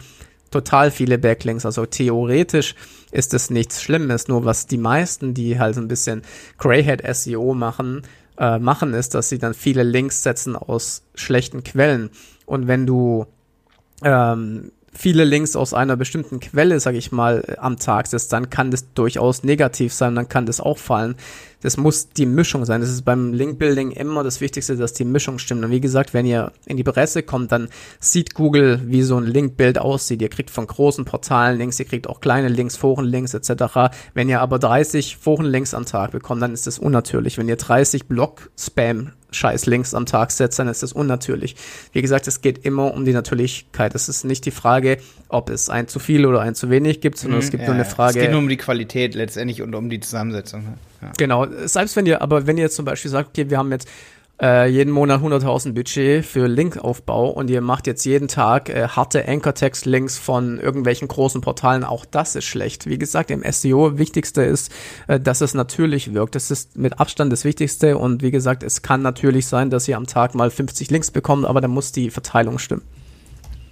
total 0.50 0.92
viele 0.92 1.18
Backlinks. 1.18 1.66
Also 1.66 1.86
theoretisch 1.86 2.76
ist 3.12 3.34
es 3.34 3.50
nichts 3.50 3.82
Schlimmes. 3.82 4.28
Nur 4.28 4.46
was 4.46 4.66
die 4.66 4.78
meisten, 4.78 5.34
die 5.34 5.60
halt 5.60 5.76
so 5.76 5.82
ein 5.82 5.88
bisschen 5.88 6.24
Greyhead 6.58 7.04
SEO 7.16 7.54
machen, 7.54 8.04
äh, 8.38 8.58
machen 8.58 8.94
ist, 8.94 9.14
dass 9.14 9.30
sie 9.30 9.38
dann 9.38 9.54
viele 9.54 9.84
Links 9.84 10.24
setzen 10.24 10.56
aus 10.56 11.04
schlechten 11.16 11.64
Quellen. 11.64 12.10
Und 12.46 12.68
wenn 12.68 12.88
du 12.88 13.26
ähm, 14.04 14.72
viele 14.94 15.24
Links 15.24 15.56
aus 15.56 15.74
einer 15.74 15.96
bestimmten 15.96 16.40
Quelle, 16.40 16.80
sage 16.80 16.98
ich 16.98 17.12
mal, 17.12 17.58
am 17.60 17.78
Tag 17.78 18.12
ist, 18.14 18.34
dann 18.34 18.50
kann 18.50 18.72
das 18.72 18.94
durchaus 18.94 19.44
negativ 19.44 19.94
sein, 19.94 20.16
dann 20.16 20.30
kann 20.30 20.46
das 20.46 20.60
auch 20.60 20.78
fallen. 20.78 21.16
Das 21.64 21.78
muss 21.78 22.10
die 22.10 22.26
Mischung 22.26 22.66
sein. 22.66 22.82
Das 22.82 22.90
ist 22.90 23.04
beim 23.04 23.34
Link-Building 23.34 23.92
immer 23.92 24.24
das 24.24 24.42
Wichtigste, 24.42 24.76
dass 24.76 24.94
die 24.94 25.06
Mischung 25.06 25.40
stimmt. 25.40 25.64
Und 25.64 25.72
wie 25.72 25.80
gesagt, 25.80 26.14
wenn 26.14 26.26
ihr 26.26 26.52
in 26.66 26.76
die 26.76 26.84
Presse 26.84 27.24
kommt, 27.24 27.52
dann 27.54 27.70
sieht 28.00 28.34
Google, 28.34 28.82
wie 28.86 29.02
so 29.02 29.18
ein 29.18 29.26
Link-Build 29.26 29.80
aussieht. 29.80 30.22
Ihr 30.22 30.30
kriegt 30.30 30.52
von 30.52 30.68
großen 30.68 31.06
Portalen 31.06 31.58
Links, 31.58 31.80
ihr 31.80 31.86
kriegt 31.86 32.08
auch 32.08 32.20
kleine 32.20 32.50
Links, 32.50 32.76
Forenlinks 32.76 33.34
etc. 33.34 33.94
Wenn 34.14 34.28
ihr 34.28 34.42
aber 34.42 34.60
30 34.60 35.18
Forenlinks 35.18 35.74
am 35.74 35.86
Tag 35.86 36.12
bekommt, 36.12 36.42
dann 36.42 36.54
ist 36.54 36.68
das 36.68 36.80
unnatürlich. 36.80 37.38
Wenn 37.38 37.48
ihr 37.48 37.56
30 37.56 38.08
Blog-Spam 38.08 39.14
scheiß 39.32 39.66
Links 39.66 39.94
am 39.94 40.06
Tag 40.06 40.32
setzt, 40.32 40.60
dann 40.60 40.68
ist 40.68 40.84
das 40.84 40.94
unnatürlich. 40.94 41.56
Wie 41.92 42.02
gesagt, 42.02 42.28
es 42.28 42.42
geht 42.42 42.66
immer 42.66 42.94
um 42.94 43.06
die 43.06 43.14
Natürlichkeit. 43.14 43.96
Es 43.96 44.10
ist 44.10 44.26
nicht 44.26 44.46
die 44.46 44.52
Frage, 44.52 44.98
ob 45.30 45.50
es 45.50 45.70
ein 45.70 45.88
zu 45.88 46.00
viel 46.00 46.26
oder 46.26 46.42
ein 46.42 46.56
zu 46.56 46.70
wenig 46.70 47.02
gibt, 47.02 47.18
sondern 47.18 47.40
mhm, 47.40 47.46
es 47.46 47.52
gibt 47.52 47.64
ja, 47.64 47.70
nur 47.70 47.76
eine 47.76 47.86
Frage. 47.86 48.20
Es 48.20 48.24
geht 48.26 48.32
nur 48.32 48.40
um 48.40 48.50
die 48.50 48.58
Qualität 48.58 49.16
letztendlich 49.16 49.62
und 49.62 49.74
um 49.74 49.90
die 49.90 50.02
Zusammensetzung. 50.02 50.66
Ja. 51.04 51.12
Genau. 51.18 51.48
Selbst 51.66 51.96
wenn 51.96 52.06
ihr, 52.06 52.22
aber 52.22 52.48
wenn 52.48 52.58
ihr 52.58 52.64
jetzt 52.64 52.76
zum 52.76 52.86
Beispiel 52.86 53.12
sagt, 53.12 53.30
okay, 53.30 53.50
wir 53.50 53.58
haben 53.58 53.72
jetzt 53.72 53.88
äh, 54.42 54.68
jeden 54.68 54.92
Monat 54.92 55.22
100.000 55.22 55.74
Budget 55.74 56.26
für 56.26 56.48
Linkaufbau 56.48 57.30
und 57.30 57.50
ihr 57.50 57.62
macht 57.62 57.88
jetzt 57.88 58.04
jeden 58.04 58.28
Tag 58.28 58.70
äh, 58.70 58.88
harte 58.88 59.28
Anchor-Text-Links 59.28 60.18
von 60.18 60.60
irgendwelchen 60.60 61.08
großen 61.08 61.42
Portalen, 61.42 61.84
auch 61.84 62.06
das 62.06 62.36
ist 62.36 62.46
schlecht. 62.46 62.88
Wie 62.88 62.98
gesagt, 62.98 63.32
im 63.32 63.44
SEO 63.50 63.98
wichtigste 63.98 64.42
ist, 64.42 64.72
äh, 65.08 65.20
dass 65.20 65.42
es 65.42 65.54
natürlich 65.54 66.14
wirkt. 66.14 66.36
Das 66.36 66.50
ist 66.52 66.78
mit 66.78 67.00
Abstand 67.00 67.32
das 67.32 67.46
Wichtigste 67.46 67.98
und 67.98 68.24
wie 68.24 68.32
gesagt, 68.32 68.64
es 68.64 68.82
kann 68.82 69.02
natürlich 69.02 69.48
sein, 69.48 69.70
dass 69.70 69.88
ihr 69.88 69.98
am 69.98 70.08
Tag 70.08 70.34
mal 70.36 70.50
50 70.50 70.90
Links 70.90 71.12
bekommt, 71.12 71.46
aber 71.46 71.62
dann 71.62 71.72
muss 71.72 71.92
die 71.92 72.10
Verteilung 72.10 72.58
stimmen. 72.58 72.84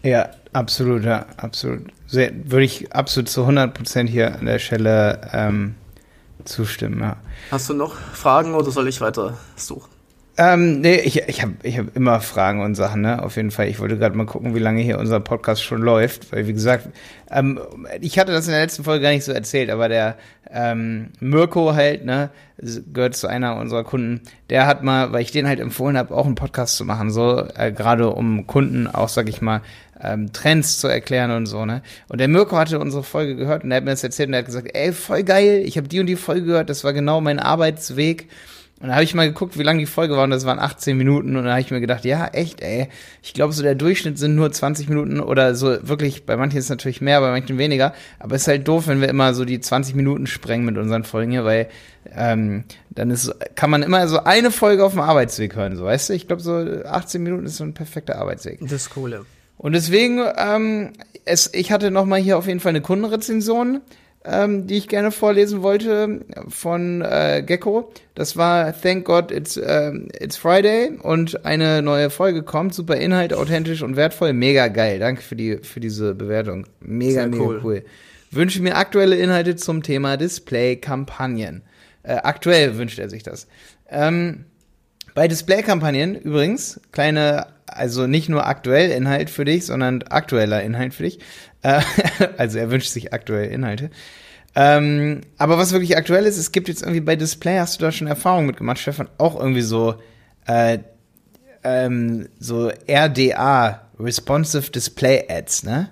Ja, 0.03 0.29
absolut, 0.53 1.03
ja, 1.03 1.25
absolut. 1.37 1.91
Sehr, 2.07 2.31
würde 2.45 2.65
ich 2.65 2.93
absolut 2.93 3.29
zu 3.29 3.45
100% 3.45 4.07
hier 4.07 4.37
an 4.37 4.45
der 4.45 4.59
Stelle 4.59 5.21
ähm, 5.33 5.75
zustimmen, 6.45 7.01
ja. 7.01 7.17
Hast 7.51 7.69
du 7.69 7.73
noch 7.73 7.95
Fragen 7.95 8.55
oder 8.55 8.71
soll 8.71 8.87
ich 8.87 9.01
weiter 9.01 9.37
suchen? 9.55 10.00
Ähm, 10.37 10.79
nee, 10.79 10.95
ich, 10.95 11.21
ich 11.27 11.41
habe 11.41 11.53
ich 11.61 11.77
hab 11.77 11.95
immer 11.95 12.21
Fragen 12.21 12.61
und 12.61 12.75
Sachen, 12.75 13.01
ne? 13.01 13.21
Auf 13.21 13.35
jeden 13.35 13.51
Fall. 13.51 13.67
Ich 13.67 13.79
wollte 13.79 13.97
gerade 13.97 14.15
mal 14.15 14.25
gucken, 14.25 14.55
wie 14.55 14.59
lange 14.59 14.81
hier 14.81 14.97
unser 14.97 15.19
Podcast 15.19 15.61
schon 15.61 15.81
läuft. 15.81 16.31
Weil, 16.31 16.47
wie 16.47 16.53
gesagt, 16.53 16.87
ähm, 17.29 17.59
ich 17.99 18.17
hatte 18.17 18.31
das 18.31 18.45
in 18.45 18.53
der 18.53 18.61
letzten 18.61 18.83
Folge 18.83 19.03
gar 19.03 19.11
nicht 19.11 19.25
so 19.25 19.33
erzählt, 19.33 19.69
aber 19.69 19.89
der 19.89 20.15
ähm, 20.49 21.09
Mirko 21.19 21.73
halt, 21.73 22.05
ne, 22.05 22.29
gehört 22.93 23.15
zu 23.15 23.27
einer 23.27 23.57
unserer 23.57 23.83
Kunden, 23.83 24.21
der 24.49 24.67
hat 24.67 24.83
mal, 24.83 25.11
weil 25.11 25.21
ich 25.21 25.31
den 25.31 25.47
halt 25.47 25.59
empfohlen 25.59 25.97
habe, 25.97 26.15
auch 26.15 26.25
einen 26.25 26.35
Podcast 26.35 26.77
zu 26.77 26.85
machen, 26.85 27.11
so 27.11 27.45
äh, 27.55 27.71
gerade 27.71 28.09
um 28.09 28.47
Kunden 28.47 28.87
auch, 28.87 29.09
sag 29.09 29.29
ich 29.29 29.41
mal, 29.41 29.61
ähm, 30.01 30.31
Trends 30.33 30.79
zu 30.79 30.87
erklären 30.87 31.31
und 31.31 31.45
so, 31.45 31.65
ne? 31.65 31.81
Und 32.07 32.19
der 32.19 32.27
Mirko 32.27 32.57
hatte 32.57 32.79
unsere 32.79 33.03
Folge 33.03 33.35
gehört 33.35 33.63
und 33.63 33.71
er 33.71 33.77
hat 33.77 33.83
mir 33.83 33.91
das 33.91 34.03
erzählt 34.03 34.29
und 34.29 34.33
er 34.33 34.39
hat 34.39 34.45
gesagt, 34.45 34.69
ey, 34.73 34.93
voll 34.93 35.23
geil, 35.23 35.61
ich 35.65 35.77
habe 35.77 35.87
die 35.87 35.99
und 35.99 36.07
die 36.07 36.15
Folge 36.15 36.45
gehört, 36.45 36.69
das 36.69 36.83
war 36.83 36.93
genau 36.93 37.21
mein 37.21 37.39
Arbeitsweg. 37.39 38.29
Und 38.81 38.87
da 38.87 38.95
habe 38.95 39.03
ich 39.03 39.13
mal 39.13 39.27
geguckt, 39.27 39.59
wie 39.59 39.63
lang 39.63 39.77
die 39.77 39.85
Folge 39.85 40.15
war 40.15 40.23
und 40.23 40.31
das 40.31 40.45
waren 40.45 40.57
18 40.57 40.97
Minuten 40.97 41.35
und 41.35 41.45
da 41.45 41.51
habe 41.51 41.61
ich 41.61 41.69
mir 41.69 41.81
gedacht, 41.81 42.03
ja, 42.03 42.27
echt, 42.27 42.61
ey. 42.61 42.89
Ich 43.21 43.33
glaube, 43.33 43.53
so 43.53 43.61
der 43.61 43.75
Durchschnitt 43.75 44.17
sind 44.17 44.35
nur 44.35 44.51
20 44.51 44.89
Minuten 44.89 45.19
oder 45.19 45.53
so 45.53 45.87
wirklich, 45.87 46.25
bei 46.25 46.35
manchen 46.35 46.57
ist 46.57 46.65
es 46.65 46.69
natürlich 46.71 46.99
mehr, 46.99 47.21
bei 47.21 47.29
manchen 47.29 47.59
weniger, 47.59 47.93
aber 48.17 48.35
es 48.35 48.43
ist 48.43 48.47
halt 48.47 48.67
doof, 48.67 48.87
wenn 48.87 48.99
wir 48.99 49.09
immer 49.09 49.35
so 49.35 49.45
die 49.45 49.59
20 49.59 49.93
Minuten 49.93 50.25
sprengen 50.25 50.65
mit 50.65 50.79
unseren 50.79 51.03
Folgen 51.03 51.31
hier, 51.31 51.45
weil 51.45 51.69
ähm, 52.15 52.63
dann 52.89 53.11
ist, 53.11 53.31
kann 53.53 53.69
man 53.69 53.83
immer 53.83 54.07
so 54.07 54.23
eine 54.23 54.49
Folge 54.49 54.83
auf 54.83 54.93
dem 54.93 55.01
Arbeitsweg 55.01 55.55
hören, 55.55 55.75
so 55.75 55.83
weißt 55.85 56.09
du? 56.09 56.13
Ich 56.13 56.27
glaube, 56.27 56.41
so 56.41 56.55
18 56.55 57.21
Minuten 57.21 57.45
ist 57.45 57.57
so 57.57 57.63
ein 57.63 57.75
perfekter 57.75 58.17
Arbeitsweg. 58.17 58.59
Das 58.61 58.71
ist 58.71 58.97
cool. 58.97 59.25
Und 59.57 59.73
deswegen, 59.73 60.23
ähm, 60.37 60.93
es, 61.25 61.53
ich 61.53 61.71
hatte 61.71 61.91
noch 61.91 62.05
mal 62.05 62.19
hier 62.19 62.39
auf 62.39 62.47
jeden 62.47 62.59
Fall 62.59 62.71
eine 62.71 62.81
Kundenrezension 62.81 63.81
ähm, 64.23 64.67
die 64.67 64.77
ich 64.77 64.87
gerne 64.87 65.11
vorlesen 65.11 65.61
wollte 65.61 66.21
von 66.47 67.01
äh, 67.01 67.43
Gecko. 67.45 67.91
Das 68.13 68.37
war 68.37 68.79
Thank 68.79 69.05
God 69.05 69.31
It's, 69.31 69.57
äh, 69.57 69.91
It's 70.19 70.37
Friday 70.37 70.97
und 71.01 71.45
eine 71.45 71.81
neue 71.81 72.09
Folge 72.09 72.43
kommt. 72.43 72.73
Super 72.73 72.97
Inhalt, 72.97 73.33
authentisch 73.33 73.81
und 73.81 73.95
wertvoll. 73.95 74.33
Mega 74.33 74.67
geil. 74.67 74.99
Danke 74.99 75.21
für, 75.21 75.35
die, 75.35 75.57
für 75.57 75.79
diese 75.79 76.13
Bewertung. 76.13 76.67
Mega, 76.79 77.13
Sehr 77.13 77.27
mega 77.27 77.43
cool. 77.43 77.61
cool. 77.63 77.83
Wünsche 78.29 78.61
mir 78.61 78.75
aktuelle 78.77 79.17
Inhalte 79.17 79.55
zum 79.55 79.83
Thema 79.83 80.17
Display-Kampagnen. 80.17 81.63
Äh, 82.03 82.13
aktuell 82.13 82.77
wünscht 82.77 82.99
er 82.99 83.09
sich 83.09 83.23
das. 83.23 83.47
Ähm, 83.89 84.45
bei 85.13 85.27
Display-Kampagnen 85.27 86.15
übrigens, 86.15 86.79
kleine, 86.91 87.47
also 87.71 88.07
nicht 88.07 88.29
nur 88.29 88.45
aktuell 88.45 88.91
Inhalt 88.91 89.29
für 89.29 89.45
dich, 89.45 89.65
sondern 89.65 90.03
aktueller 90.03 90.61
Inhalt 90.61 90.93
für 90.93 91.03
dich. 91.03 91.19
Äh, 91.61 91.81
also 92.37 92.57
er 92.57 92.71
wünscht 92.71 92.89
sich 92.89 93.13
aktuelle 93.13 93.47
Inhalte. 93.47 93.89
Ähm, 94.53 95.21
aber 95.37 95.57
was 95.57 95.71
wirklich 95.71 95.95
aktuell 95.95 96.25
ist, 96.25 96.37
es 96.37 96.51
gibt 96.51 96.67
jetzt 96.67 96.81
irgendwie 96.81 96.99
bei 96.99 97.15
Display, 97.15 97.57
hast 97.59 97.79
du 97.79 97.85
da 97.85 97.91
schon 97.91 98.07
Erfahrung 98.07 98.45
mitgemacht, 98.45 98.79
Stefan, 98.79 99.07
auch 99.17 99.39
irgendwie 99.39 99.61
so, 99.61 99.95
äh, 100.45 100.79
ähm, 101.63 102.27
so 102.39 102.69
RDA, 102.89 103.81
Responsive 103.99 104.71
Display 104.71 105.25
Ads, 105.29 105.63
ne? 105.63 105.89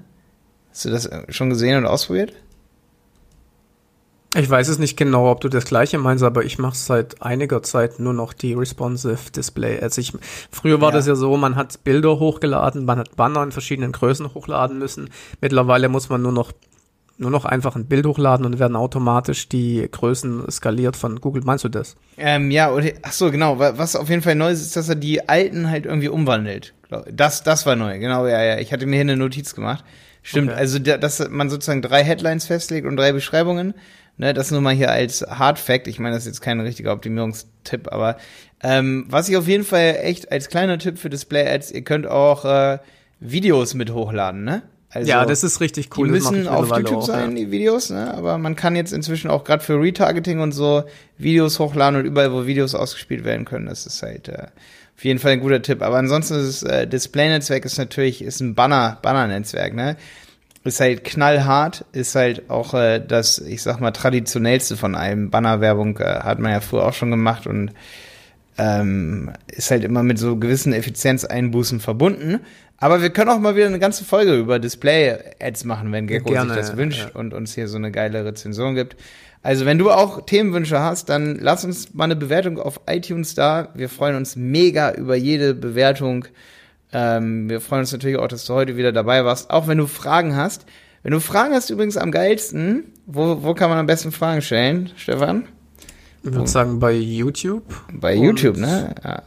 Hast 0.72 0.86
du 0.86 0.89
das 0.89 1.10
schon 1.30 1.50
gesehen 1.50 1.78
und 1.78 1.86
ausprobiert? 1.86 2.34
Ich 4.36 4.48
weiß 4.48 4.68
es 4.68 4.78
nicht 4.78 4.96
genau, 4.96 5.32
ob 5.32 5.42
du 5.42 5.50
das 5.50 5.65
gleiche 5.65 5.98
meinst, 5.98 6.24
aber 6.24 6.46
ich 6.46 6.60
mache 6.60 6.76
seit 6.76 7.22
einiger 7.22 7.63
Zeit 7.63 8.00
nur 8.00 8.13
noch 8.13 8.34
die 8.34 8.54
Responsive 8.54 9.32
Display. 9.36 9.80
Also 9.80 10.02
ich, 10.02 10.13
früher 10.52 10.82
war 10.82 10.89
ja. 10.89 10.98
das 10.98 11.08
ja 11.08 11.15
so, 11.15 11.36
man 11.36 11.56
hat 11.56 11.84
Bilder 11.84 12.20
hochgeladen, 12.20 12.86
man 12.86 13.00
hat 13.00 13.15
Banner 13.15 13.42
in 13.42 13.52
verschiedenen 13.52 13.92
Größen 13.92 14.36
hochladen 14.36 14.78
müssen. 14.78 15.10
Mittlerweile 15.42 15.89
muss 15.89 16.10
man 16.10 16.22
nur 16.22 16.32
noch 16.32 16.52
nur 17.20 17.32
noch 17.32 17.44
einfach 17.44 17.76
ein 17.76 17.86
Bild 17.86 18.06
hochladen 18.06 18.46
und 18.46 18.60
werden 18.60 18.78
automatisch 18.78 19.50
die 19.50 19.86
Größen 19.92 20.50
skaliert 20.50 20.96
von 20.96 21.20
Google. 21.20 21.44
Meinst 21.44 21.65
du 21.65 21.70
das? 21.70 21.98
Ähm, 22.18 22.50
ja, 22.50 22.72
oder, 22.72 22.92
ach 23.02 23.12
so, 23.12 23.30
genau. 23.30 23.60
Was 23.60 23.98
auf 23.98 24.10
jeden 24.10 24.22
Fall 24.22 24.36
neu 24.36 24.52
ist, 24.52 24.62
ist, 24.62 24.78
dass 24.78 24.88
er 24.88 24.96
die 24.96 25.28
alten 25.28 25.70
halt 25.70 25.86
irgendwie 25.86 26.08
umwandelt. 26.08 26.74
Das, 27.12 27.44
das 27.44 27.65
war 27.65 27.76
neu, 27.76 28.00
genau, 28.00 28.26
ja, 28.26 28.42
ja. 28.42 28.58
Ich 28.60 28.72
hatte 28.72 28.86
mir 28.86 28.96
hier 28.96 29.02
eine 29.02 29.18
Notiz 29.18 29.54
gemacht. 29.54 29.84
Stimmt, 30.24 30.50
okay. 30.50 30.60
also 30.60 30.80
dass 30.80 31.30
man 31.30 31.50
sozusagen 31.50 31.82
drei 31.82 32.04
Headlines 32.04 32.46
festlegt 32.46 32.88
und 32.88 32.96
drei 32.96 33.12
Beschreibungen 33.12 33.74
Ne, 34.20 34.34
das 34.34 34.52
nur 34.52 34.60
mal 34.60 34.76
hier 34.76 34.92
als 34.92 35.22
Hard 35.22 35.58
Fact. 35.58 35.88
Ich 35.88 35.98
meine, 35.98 36.14
das 36.14 36.24
ist 36.24 36.28
jetzt 36.28 36.42
kein 36.42 36.60
richtiger 36.60 36.92
Optimierungstipp, 36.92 37.88
aber 37.90 38.18
ähm, 38.62 39.06
was 39.08 39.30
ich 39.30 39.38
auf 39.38 39.48
jeden 39.48 39.64
Fall 39.64 39.98
echt 40.02 40.30
als 40.30 40.50
kleiner 40.50 40.78
Tipp 40.78 41.00
für 41.00 41.10
Display-Ads, 41.10 41.72
ihr 41.72 41.84
könnt 41.84 42.06
auch 42.06 42.44
äh, 42.44 42.80
Videos 43.22 43.76
mit 43.76 43.94
hochladen, 43.94 44.44
ne? 44.44 44.64
Also, 44.90 45.10
ja, 45.10 45.26
das 45.26 45.46
ist 45.46 45.62
richtig 45.62 45.96
cool. 45.98 46.08
Die 46.08 46.14
müssen 46.14 46.50
auf 46.50 46.68
YouTube 46.76 46.98
auch, 46.98 47.06
sein, 47.06 47.30
ja. 47.30 47.46
die 47.46 47.52
Videos, 47.52 47.92
ne? 47.92 48.14
aber 48.14 48.38
man 48.40 48.58
kann 48.58 48.76
jetzt 48.76 48.92
inzwischen 48.92 49.30
auch 49.30 49.46
gerade 49.46 49.64
für 49.64 49.80
Retargeting 49.80 50.42
und 50.42 50.52
so 50.52 50.84
Videos 51.18 51.60
hochladen 51.60 52.02
und 52.02 52.06
überall, 52.06 52.34
wo 52.34 52.46
Videos 52.46 52.76
ausgespielt 52.76 53.24
werden 53.24 53.46
können. 53.46 53.68
Das 53.68 53.86
ist 53.86 54.02
halt 54.04 54.28
äh, 54.28 54.48
auf 54.98 55.06
jeden 55.06 55.20
Fall 55.20 55.34
ein 55.34 55.40
guter 55.40 55.62
Tipp. 55.62 55.82
Aber 55.82 55.98
ansonsten 55.98 56.34
ist 56.34 56.64
das 56.64 56.70
äh, 56.70 56.88
Display-Netzwerk 56.88 57.64
ist 57.64 57.78
natürlich 57.78 58.22
ist 58.22 58.42
ein 58.42 58.56
Banner 58.56 58.98
Banner-Netzwerk, 59.02 59.76
ne? 59.76 59.96
Ist 60.63 60.80
halt 60.80 61.04
knallhart, 61.04 61.86
ist 61.93 62.15
halt 62.15 62.50
auch 62.50 62.74
äh, 62.74 63.00
das, 63.00 63.39
ich 63.39 63.62
sag 63.62 63.80
mal, 63.80 63.91
traditionellste 63.91 64.78
von 64.78 64.95
einem. 64.95 65.30
Bannerwerbung 65.30 65.98
äh, 65.98 66.04
hat 66.04 66.39
man 66.39 66.52
ja 66.52 66.60
früher 66.60 66.86
auch 66.86 66.93
schon 66.93 67.12
gemacht 67.12 67.48
und 67.48 67.72
ähm, 68.58 69.32
ist 69.48 69.72
halt 69.72 69.84
immer 69.84 70.04
mit 70.04 70.19
so 70.19 70.36
gewissen 70.36 70.74
Effizienzeinbußen 70.74 71.80
verbunden. 71.80 72.41
Aber 72.78 73.02
wir 73.02 73.10
können 73.10 73.30
auch 73.30 73.39
mal 73.39 73.56
wieder 73.56 73.67
eine 73.67 73.80
ganze 73.80 74.06
Folge 74.06 74.36
über 74.36 74.60
Display-Ads 74.60 75.65
machen, 75.65 75.91
wenn 75.91 76.08
Gecko 76.08 76.30
Gerne, 76.30 76.54
sich 76.54 76.60
das 76.60 76.78
wünscht 76.78 77.10
ja. 77.13 77.19
und 77.19 77.34
uns 77.34 77.56
hier 77.56 77.67
so 77.67 77.78
eine 77.78 77.91
geile 77.91 78.24
Rezension 78.26 78.76
gibt. 78.76 78.95
Also, 79.41 79.65
wenn 79.65 79.78
du 79.78 79.89
auch 79.89 80.26
Themenwünsche 80.26 80.80
hast, 80.80 81.08
dann 81.08 81.38
lass 81.39 81.63
uns 81.63 81.93
mal 81.93 82.06
eine 82.06 82.17
Bewertung 82.17 82.60
auf 82.60 82.82
iTunes 82.88 83.36
da. 83.36 83.69
Wir 83.74 83.88
freuen 83.88 84.17
uns 84.17 84.36
mega 84.36 84.91
über 84.91 85.15
jede 85.15 85.54
Bewertung. 85.54 86.26
Ähm, 86.91 87.49
wir 87.49 87.62
freuen 87.62 87.82
uns 87.82 87.91
natürlich 87.91 88.17
auch, 88.17 88.28
dass 88.28 88.45
du 88.45 88.54
heute 88.54 88.75
wieder 88.78 88.91
dabei 88.91 89.23
warst. 89.25 89.49
Auch 89.52 89.67
wenn 89.67 89.78
du 89.78 89.88
Fragen 89.88 90.36
hast. 90.36 90.65
Wenn 91.04 91.12
du 91.12 91.19
Fragen 91.19 91.54
hast, 91.54 91.69
übrigens 91.69 91.97
am 91.97 92.12
geilsten, 92.12 92.93
wo, 93.06 93.43
wo 93.43 93.54
kann 93.54 93.69
man 93.69 93.80
am 93.80 93.86
besten 93.86 94.12
Fragen 94.12 94.41
stellen, 94.41 94.91
Stefan? 94.97 95.45
Ich 96.23 96.34
würde 96.34 96.47
sagen 96.47 96.80
bei 96.80 96.93
YouTube. 96.93 97.63
Bei 97.93 98.13
YouTube, 98.13 98.58
ne? 98.58 98.93
Ja. 99.04 99.23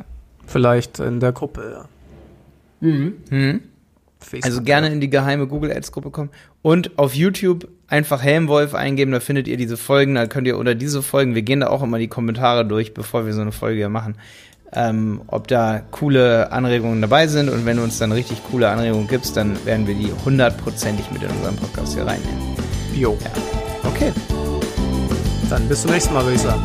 Vielleicht 0.46 0.98
in 0.98 1.20
der 1.20 1.33
Gruppe, 1.33 1.72
ja. 2.83 2.88
Mhm. 2.88 3.14
Mhm. 3.31 3.61
Facebook, 4.18 4.44
also 4.44 4.62
gerne 4.62 4.88
in 4.88 5.01
die 5.01 5.09
geheime 5.09 5.46
Google 5.46 5.72
Ads 5.72 5.92
Gruppe 5.92 6.11
kommen 6.11 6.31
und 6.61 6.98
auf 6.98 7.14
YouTube 7.14 7.68
einfach 7.88 8.22
Helmwolf 8.22 8.75
eingeben, 8.75 9.11
da 9.11 9.20
findet 9.20 9.48
ihr 9.48 9.57
diese 9.57 9.77
Folgen, 9.77 10.14
da 10.14 10.27
könnt 10.27 10.46
ihr 10.46 10.59
oder 10.59 10.75
diese 10.75 11.03
Folgen, 11.03 11.35
wir 11.35 11.42
gehen 11.42 11.61
da 11.61 11.68
auch 11.68 11.83
immer 11.83 11.98
die 11.98 12.09
Kommentare 12.09 12.64
durch, 12.64 12.94
bevor 12.94 13.27
wir 13.27 13.33
so 13.33 13.40
eine 13.40 13.51
Folge 13.51 13.79
hier 13.79 13.88
machen 13.88 14.16
ähm, 14.75 15.21
ob 15.27 15.49
da 15.49 15.83
coole 15.91 16.51
Anregungen 16.53 17.01
dabei 17.01 17.27
sind. 17.27 17.49
Und 17.49 17.67
wenn 17.67 17.77
du 17.77 17.83
uns 17.83 17.99
dann 17.99 18.13
richtig 18.13 18.43
coole 18.51 18.69
Anregungen 18.69 19.09
gibst, 19.09 19.37
dann 19.37 19.65
werden 19.65 19.87
wir 19.87 19.95
die 19.95 20.13
hundertprozentig 20.25 21.11
mit 21.11 21.23
in 21.23 21.31
unseren 21.31 21.57
Podcast 21.57 21.95
hier 21.95 22.07
reinnehmen. 22.07 22.57
Jo. 22.95 23.17
Ja. 23.23 23.89
Okay. 23.89 24.13
Dann 25.51 25.69
bis 25.69 25.83
zum 25.83 25.91
nächsten 25.91 26.15
Mal, 26.15 26.25
würde 26.25 26.37
ich 26.37 26.43
sagen. 26.43 26.63